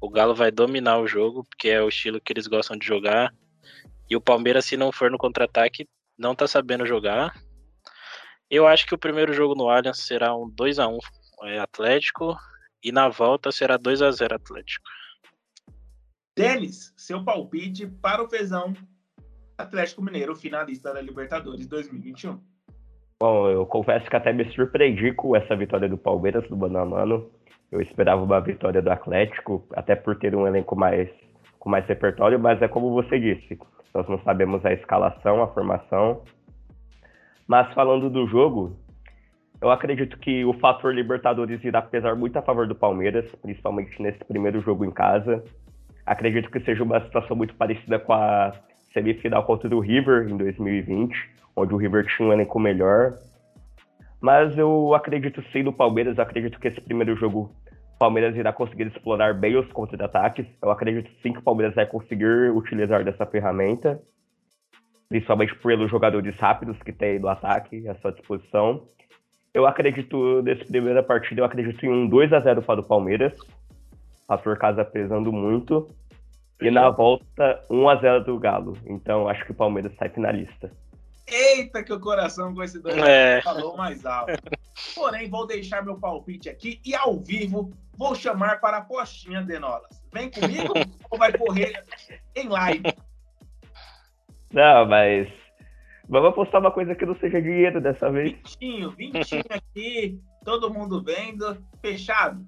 O 0.01 0.09
Galo 0.09 0.35
vai 0.35 0.51
dominar 0.51 0.99
o 0.99 1.07
jogo, 1.07 1.45
porque 1.45 1.69
é 1.69 1.81
o 1.81 1.87
estilo 1.87 2.19
que 2.19 2.33
eles 2.33 2.45
gostam 2.45 2.77
de 2.77 2.85
jogar. 2.85 3.33
E 4.09 4.17
o 4.17 4.21
Palmeiras, 4.21 4.65
se 4.65 4.75
não 4.75 4.91
for 4.91 5.09
no 5.09 5.17
contra-ataque, 5.17 5.87
não 6.17 6.35
tá 6.35 6.45
sabendo 6.45 6.85
jogar. 6.85 7.33
Eu 8.49 8.67
acho 8.67 8.85
que 8.85 8.95
o 8.95 8.99
primeiro 8.99 9.31
jogo 9.31 9.55
no 9.55 9.69
Allianz 9.69 9.99
será 9.99 10.35
um 10.35 10.49
2 10.49 10.77
a 10.77 10.89
1 10.89 10.97
é, 11.43 11.59
Atlético 11.59 12.37
e 12.83 12.91
na 12.91 13.07
volta 13.07 13.49
será 13.53 13.77
2 13.77 14.01
a 14.01 14.11
0 14.11 14.35
Atlético. 14.35 14.89
Denis, 16.35 16.93
seu 16.97 17.23
palpite 17.23 17.87
para 17.87 18.21
o 18.21 18.29
Fezão 18.29 18.73
Atlético 19.57 20.03
Mineiro, 20.03 20.35
finalista 20.35 20.93
da 20.93 21.01
Libertadores 21.01 21.67
2021. 21.67 22.39
Bom, 23.19 23.49
eu 23.49 23.65
confesso 23.65 24.07
que 24.07 24.15
até 24.15 24.31
me 24.31 24.45
surpreendi 24.53 25.11
com 25.13 25.35
essa 25.35 25.55
vitória 25.55 25.89
do 25.89 25.97
Palmeiras, 25.97 26.47
do 26.47 26.55
Mano 26.55 26.77
a 26.77 26.85
Mano. 26.85 27.31
Eu 27.71 27.81
esperava 27.81 28.21
uma 28.21 28.39
vitória 28.39 28.81
do 28.81 28.91
Atlético, 28.91 29.65
até 29.75 29.95
por 29.95 30.17
ter 30.19 30.35
um 30.35 30.45
elenco 30.45 30.75
mais 30.75 31.09
com 31.57 31.69
mais 31.69 31.85
repertório, 31.87 32.39
mas 32.39 32.61
é 32.61 32.67
como 32.67 32.91
você 32.91 33.19
disse, 33.19 33.59
nós 33.93 34.07
não 34.07 34.19
sabemos 34.19 34.63
a 34.63 34.71
escalação, 34.71 35.41
a 35.41 35.47
formação. 35.47 36.21
Mas 37.47 37.73
falando 37.73 38.11
do 38.11 38.27
jogo, 38.27 38.77
eu 39.59 39.71
acredito 39.71 40.19
que 40.19 40.45
o 40.45 40.53
fator 40.53 40.93
Libertadores 40.93 41.63
irá 41.63 41.81
pesar 41.81 42.15
muito 42.15 42.37
a 42.37 42.43
favor 42.43 42.67
do 42.67 42.75
Palmeiras, 42.75 43.25
principalmente 43.41 43.99
nesse 43.99 44.23
primeiro 44.25 44.61
jogo 44.61 44.85
em 44.85 44.91
casa. 44.91 45.43
Acredito 46.05 46.51
que 46.51 46.59
seja 46.59 46.83
uma 46.83 47.01
situação 47.01 47.35
muito 47.35 47.55
parecida 47.55 47.97
com 47.97 48.13
a 48.13 48.53
semifinal 48.97 49.43
contra 49.43 49.73
o 49.75 49.79
River 49.79 50.27
em 50.27 50.35
2020, 50.35 51.13
onde 51.55 51.73
o 51.73 51.77
River 51.77 52.05
tinha 52.07 52.27
um 52.27 52.33
elenco 52.33 52.59
melhor. 52.59 53.13
Mas 54.19 54.57
eu 54.57 54.95
acredito 54.95 55.43
sim 55.51 55.61
no 55.61 55.71
Palmeiras, 55.71 56.17
acredito 56.17 56.59
que 56.59 56.67
esse 56.67 56.81
primeiro 56.81 57.15
jogo 57.15 57.51
o 57.93 57.97
Palmeiras 57.99 58.35
irá 58.35 58.53
conseguir 58.53 58.87
explorar 58.87 59.33
bem 59.33 59.55
os 59.57 59.71
contra-ataques. 59.71 60.45
Eu 60.61 60.69
acredito 60.69 61.09
sim 61.21 61.33
que 61.33 61.39
o 61.39 61.41
Palmeiras 61.41 61.73
vai 61.73 61.85
conseguir 61.85 62.51
utilizar 62.51 63.03
dessa 63.03 63.25
ferramenta, 63.25 63.99
principalmente 65.09 65.55
pelos 65.55 65.89
jogadores 65.89 66.35
rápidos 66.37 66.77
que 66.83 66.93
tem 66.93 67.17
no 67.17 67.27
ataque 67.27 67.87
à 67.87 67.95
sua 67.95 68.11
disposição. 68.11 68.83
Eu 69.51 69.65
acredito, 69.65 70.43
nessa 70.43 70.63
primeira 70.65 71.01
partida, 71.01 71.41
eu 71.41 71.45
acredito 71.45 71.83
em 71.83 71.89
um 71.89 72.07
2 72.07 72.33
a 72.33 72.39
0 72.39 72.61
para 72.61 72.81
o 72.81 72.87
Palmeiras. 72.87 73.33
Pastor 74.27 74.59
Casa 74.59 74.85
pesando 74.85 75.31
muito. 75.31 75.89
E 76.59 76.71
na 76.71 76.89
volta, 76.89 77.63
1 77.69 77.89
a 77.89 77.95
0 77.97 78.23
do 78.23 78.39
Galo. 78.39 78.77
Então 78.85 79.27
acho 79.29 79.45
que 79.45 79.51
o 79.51 79.55
Palmeiras 79.55 79.93
sai 79.97 80.09
finalista. 80.09 80.71
Eita, 81.27 81.83
que 81.83 81.91
o 81.91 81.99
coração 81.99 82.53
com 82.55 82.63
esse 82.63 82.79
dois 82.79 82.97
é. 82.97 83.41
falou 83.41 83.75
mais 83.75 84.05
alto. 84.05 84.31
Porém, 84.95 85.29
vou 85.29 85.45
deixar 85.45 85.83
meu 85.83 85.99
palpite 85.99 86.49
aqui 86.49 86.79
e 86.85 86.95
ao 86.95 87.19
vivo 87.19 87.71
vou 87.97 88.15
chamar 88.15 88.61
para 88.61 88.77
a 88.77 88.81
postinha 88.81 89.41
Denolas. 89.41 90.01
Vem 90.13 90.31
comigo 90.31 90.73
ou 91.11 91.17
vai 91.17 91.35
correr 91.37 91.83
em 92.35 92.47
live? 92.47 92.83
Não, 94.53 94.85
mas 94.85 95.27
vamos 96.07 96.29
apostar 96.29 96.61
uma 96.61 96.71
coisa 96.71 96.95
que 96.95 97.05
não 97.05 97.15
seja 97.17 97.41
dinheiro 97.41 97.81
dessa 97.81 98.09
vez. 98.09 98.31
Vintinho, 98.31 98.91
vintinho 98.91 99.43
aqui, 99.49 100.21
todo 100.45 100.73
mundo 100.73 101.03
vendo, 101.03 101.61
fechado. 101.81 102.47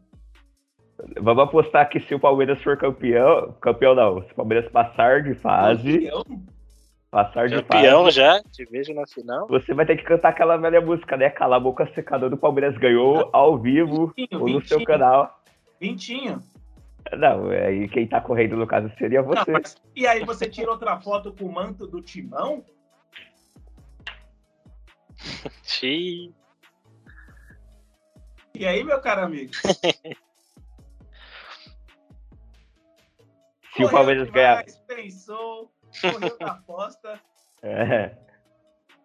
Vamos 1.21 1.43
apostar 1.43 1.89
que 1.89 1.99
se 2.01 2.13
o 2.13 2.19
Palmeiras 2.19 2.61
for 2.61 2.77
campeão, 2.77 3.53
campeão 3.61 3.95
não, 3.95 4.21
se 4.23 4.31
o 4.31 4.35
Palmeiras 4.35 4.69
passar 4.71 5.23
de 5.23 5.33
fase, 5.35 5.93
campeão? 5.99 6.23
Passar 7.09 7.49
Campeão 7.49 8.05
de 8.05 8.05
fase. 8.05 8.15
já, 8.17 8.43
te 8.43 8.65
vejo 8.65 8.93
na 8.93 9.07
final. 9.07 9.47
Você 9.47 9.73
vai 9.73 9.85
ter 9.85 9.97
que 9.97 10.03
cantar 10.03 10.29
aquela 10.29 10.57
velha 10.57 10.79
música, 10.79 11.17
né? 11.17 11.29
Cala 11.29 11.55
a 11.55 11.59
boca 11.59 11.91
secador 11.95 12.29
do 12.29 12.37
Palmeiras 12.37 12.77
ganhou 12.77 13.29
ao 13.33 13.57
vivo 13.57 14.13
vintinho, 14.15 14.41
ou 14.41 14.49
no 14.49 14.65
seu 14.65 14.83
canal. 14.83 15.41
Vintinho. 15.79 16.43
Não, 17.17 17.49
aí 17.49 17.87
quem 17.87 18.05
tá 18.05 18.21
correndo 18.21 18.55
no 18.55 18.67
caso 18.67 18.91
seria 18.97 19.23
você. 19.23 19.51
Não, 19.51 19.59
mas, 19.59 19.75
e 19.95 20.05
aí 20.05 20.23
você 20.23 20.47
tira 20.47 20.69
outra 20.69 20.99
foto 20.99 21.33
com 21.33 21.45
o 21.45 21.51
manto 21.51 21.87
do 21.87 22.01
timão? 22.01 22.63
Xiii. 25.63 26.31
E 28.53 28.65
aí, 28.65 28.83
meu 28.83 28.99
caro 28.99 29.21
amigo? 29.21 29.51
Se 33.79 33.85
o 33.85 33.89
Palmeiras 33.89 34.29
ganhar. 34.29 34.65
Pensou 34.87 35.71
Correu 36.01 36.37
da 36.37 36.51
aposta. 36.51 37.19
É. 37.61 38.15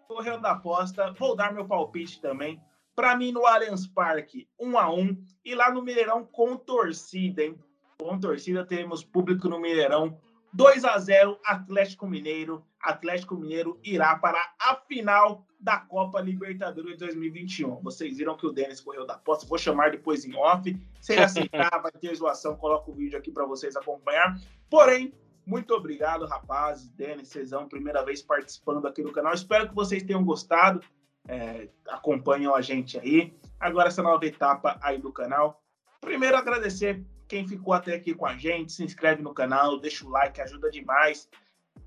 Correu 0.06 0.38
da 0.38 0.52
aposta. 0.52 1.12
Vou 1.14 1.34
dar 1.34 1.52
meu 1.52 1.66
palpite 1.66 2.20
também. 2.20 2.62
Para 2.94 3.16
mim, 3.16 3.32
no 3.32 3.44
Allianz 3.44 3.84
Parque, 3.84 4.48
1 4.60 4.68
um 4.68 4.78
a 4.78 4.88
1 4.88 5.00
um, 5.00 5.24
E 5.44 5.56
lá 5.56 5.72
no 5.72 5.82
Mineirão, 5.82 6.24
com 6.24 6.56
torcida, 6.56 7.42
hein? 7.42 7.58
Com 7.98 8.16
torcida, 8.20 8.64
teremos 8.64 9.02
público 9.02 9.48
no 9.48 9.58
Mineirão. 9.58 10.16
2 10.54 10.84
a 10.84 10.96
0 10.98 11.38
Atlético 11.44 12.06
Mineiro. 12.06 12.64
Atlético 12.80 13.34
Mineiro 13.34 13.78
irá 13.82 14.16
para 14.16 14.38
a 14.60 14.76
final 14.76 15.44
da 15.58 15.78
Copa 15.78 16.20
Libertadores 16.20 16.96
2021. 16.96 17.82
Vocês 17.82 18.18
viram 18.18 18.36
que 18.36 18.46
o 18.46 18.52
Denis 18.52 18.80
correu 18.80 19.04
da 19.04 19.18
posse. 19.18 19.48
Vou 19.48 19.58
chamar 19.58 19.90
depois 19.90 20.24
em 20.24 20.34
off. 20.36 20.76
Se 21.00 21.12
ele 21.12 21.22
aceitar, 21.22 21.70
vai 21.82 21.90
ter 21.90 22.14
zoação. 22.14 22.56
Coloco 22.56 22.92
o 22.92 22.94
vídeo 22.94 23.18
aqui 23.18 23.32
para 23.32 23.44
vocês 23.44 23.74
acompanhar. 23.74 24.38
Porém, 24.70 25.12
muito 25.44 25.74
obrigado, 25.74 26.24
rapazes. 26.24 26.88
Denis, 26.90 27.28
Cezão, 27.28 27.68
primeira 27.68 28.04
vez 28.04 28.22
participando 28.22 28.86
aqui 28.86 29.02
do 29.02 29.10
canal. 29.10 29.34
Espero 29.34 29.68
que 29.68 29.74
vocês 29.74 30.04
tenham 30.04 30.24
gostado. 30.24 30.80
É, 31.26 31.68
acompanham 31.88 32.54
a 32.54 32.60
gente 32.60 32.96
aí. 32.96 33.36
Agora, 33.58 33.88
essa 33.88 34.04
nova 34.04 34.24
etapa 34.24 34.78
aí 34.80 34.98
do 34.98 35.12
canal. 35.12 35.60
Primeiro, 36.00 36.36
agradecer 36.36 37.04
quem 37.28 37.46
ficou 37.46 37.72
até 37.72 37.94
aqui 37.94 38.14
com 38.14 38.26
a 38.26 38.36
gente. 38.36 38.72
Se 38.72 38.84
inscreve 38.84 39.22
no 39.22 39.34
canal, 39.34 39.78
deixa 39.78 40.06
o 40.06 40.10
like, 40.10 40.40
ajuda 40.40 40.70
demais. 40.70 41.28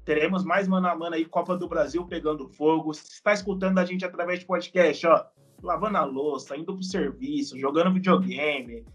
Teremos 0.03 0.43
mais 0.43 0.67
mano 0.67 0.87
a 0.87 0.95
mano 0.95 1.15
aí, 1.15 1.25
Copa 1.25 1.57
do 1.57 1.67
Brasil 1.67 2.05
pegando 2.05 2.47
fogo. 2.47 2.93
Se 2.93 3.13
está 3.13 3.33
escutando 3.33 3.79
a 3.79 3.85
gente 3.85 4.05
através 4.05 4.39
de 4.39 4.45
podcast, 4.45 5.05
ó, 5.07 5.25
lavando 5.61 5.97
a 5.97 6.03
louça, 6.03 6.55
indo 6.55 6.73
pro 6.73 6.83
serviço, 6.83 7.57
jogando 7.59 7.93
videogame, 7.93 8.85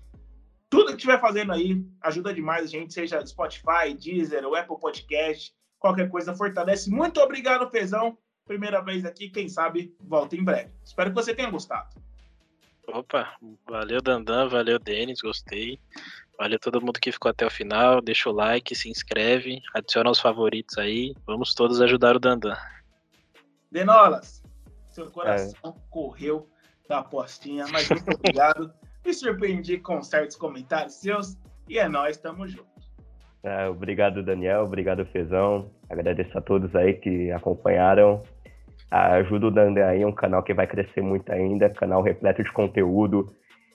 tudo 0.73 0.87
que 0.87 0.93
estiver 0.93 1.21
fazendo 1.21 1.53
aí 1.53 1.85
ajuda 2.01 2.33
demais 2.33 2.65
a 2.65 2.67
gente, 2.67 2.95
seja 2.95 3.25
Spotify, 3.27 3.93
Deezer, 3.95 4.47
o 4.47 4.55
Apple 4.55 4.81
Podcast, 4.81 5.55
qualquer 5.79 6.09
coisa 6.09 6.35
fortalece. 6.35 6.91
Muito 6.91 7.21
obrigado, 7.21 7.71
Fezão. 7.71 8.17
Primeira 8.47 8.81
vez 8.81 9.05
aqui, 9.05 9.29
quem 9.29 9.51
sabe 9.51 9.95
volta 10.01 10.35
em 10.35 10.43
breve. 10.43 10.73
Espero 10.83 11.11
que 11.11 11.17
você 11.17 11.35
tenha 11.35 11.51
gostado. 11.51 11.95
Opa, 12.89 13.37
valeu 13.69 14.01
Dandan, 14.01 14.49
valeu 14.49 14.79
Denis, 14.79 15.21
gostei. 15.21 15.79
Valeu 16.39 16.59
todo 16.59 16.81
mundo 16.81 17.01
que 17.01 17.13
ficou 17.13 17.31
até 17.31 17.47
o 17.47 17.51
final. 17.51 18.01
Deixa 18.01 18.29
o 18.29 18.33
like, 18.33 18.75
se 18.75 18.89
inscreve, 18.89 19.61
adiciona 19.75 20.11
os 20.11 20.21
favoritos 20.21 20.77
aí. 20.79 21.15
Vamos 21.27 21.55
todos 21.55 21.81
ajudar 21.81 22.17
o 22.17 22.21
Dandan. 22.21 22.57
Denolas, 23.71 24.43
seu 24.91 25.11
coração 25.11 25.75
é. 25.77 25.91
correu 25.91 26.49
da 26.89 26.99
apostinha, 26.99 27.67
mas 27.69 27.89
muito 27.89 28.13
obrigado. 28.15 28.73
Me 29.05 29.13
surpreendi 29.13 29.79
com 29.79 30.03
certos 30.03 30.37
comentários 30.37 30.95
seus 30.95 31.37
e 31.69 31.79
é 31.79 31.89
nós, 31.89 32.17
tamo 32.19 32.47
junto. 32.47 32.71
É, 33.43 33.67
obrigado, 33.69 34.23
Daniel. 34.23 34.63
Obrigado, 34.63 35.05
Fezão. 35.07 35.71
Agradeço 35.91 36.37
a 36.39 36.41
todos 36.41 36.75
aí 36.77 36.95
que 36.95 37.31
acompanharam. 37.33 38.23
Ajuda 38.91 39.47
o 39.47 39.51
Dandan 39.51 39.87
aí, 39.87 40.05
um 40.05 40.13
canal 40.13 40.43
que 40.43 40.53
vai 40.53 40.67
crescer 40.67 41.01
muito 41.01 41.33
ainda, 41.33 41.71
canal 41.71 42.03
repleto 42.03 42.43
de 42.43 42.53
conteúdo. 42.53 43.35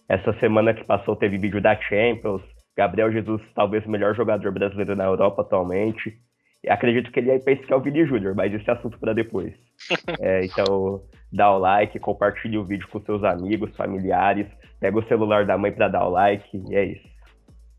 Essa 0.09 0.33
semana 0.39 0.73
que 0.73 0.85
passou 0.85 1.15
teve 1.15 1.37
vídeo 1.37 1.61
da 1.61 1.75
Champions, 1.81 2.41
Gabriel 2.75 3.11
Jesus, 3.11 3.41
talvez 3.53 3.85
o 3.85 3.89
melhor 3.89 4.15
jogador 4.15 4.51
brasileiro 4.51 4.95
na 4.95 5.05
Europa 5.05 5.41
atualmente. 5.41 6.17
E 6.63 6.69
acredito 6.69 7.11
que 7.11 7.19
ele 7.19 7.31
aí 7.31 7.39
pensa 7.39 7.63
que 7.63 7.73
é 7.73 7.75
o 7.75 7.81
Vini 7.81 8.05
Júnior, 8.05 8.35
mas 8.35 8.53
esse 8.53 8.69
é 8.69 8.73
assunto 8.73 8.97
para 8.99 9.13
depois. 9.13 9.53
É, 10.19 10.45
então, 10.45 11.03
dá 11.31 11.51
o 11.51 11.59
like, 11.59 11.99
compartilhe 11.99 12.57
o 12.57 12.65
vídeo 12.65 12.87
com 12.87 12.99
seus 13.01 13.23
amigos, 13.23 13.75
familiares, 13.75 14.47
pega 14.79 14.97
o 14.97 15.07
celular 15.07 15.45
da 15.45 15.57
mãe 15.57 15.71
para 15.71 15.87
dar 15.87 16.07
o 16.07 16.09
like, 16.09 16.63
e 16.69 16.75
é 16.75 16.85
isso. 16.85 17.07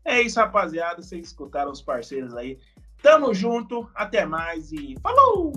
É 0.05 0.21
isso, 0.21 0.39
rapaziada. 0.39 1.01
Vocês 1.01 1.27
escutaram 1.27 1.71
os 1.71 1.81
parceiros 1.81 2.35
aí. 2.35 2.57
Tamo 3.01 3.33
junto, 3.33 3.89
até 3.93 4.25
mais 4.25 4.71
e 4.71 4.95
falou! 5.01 5.53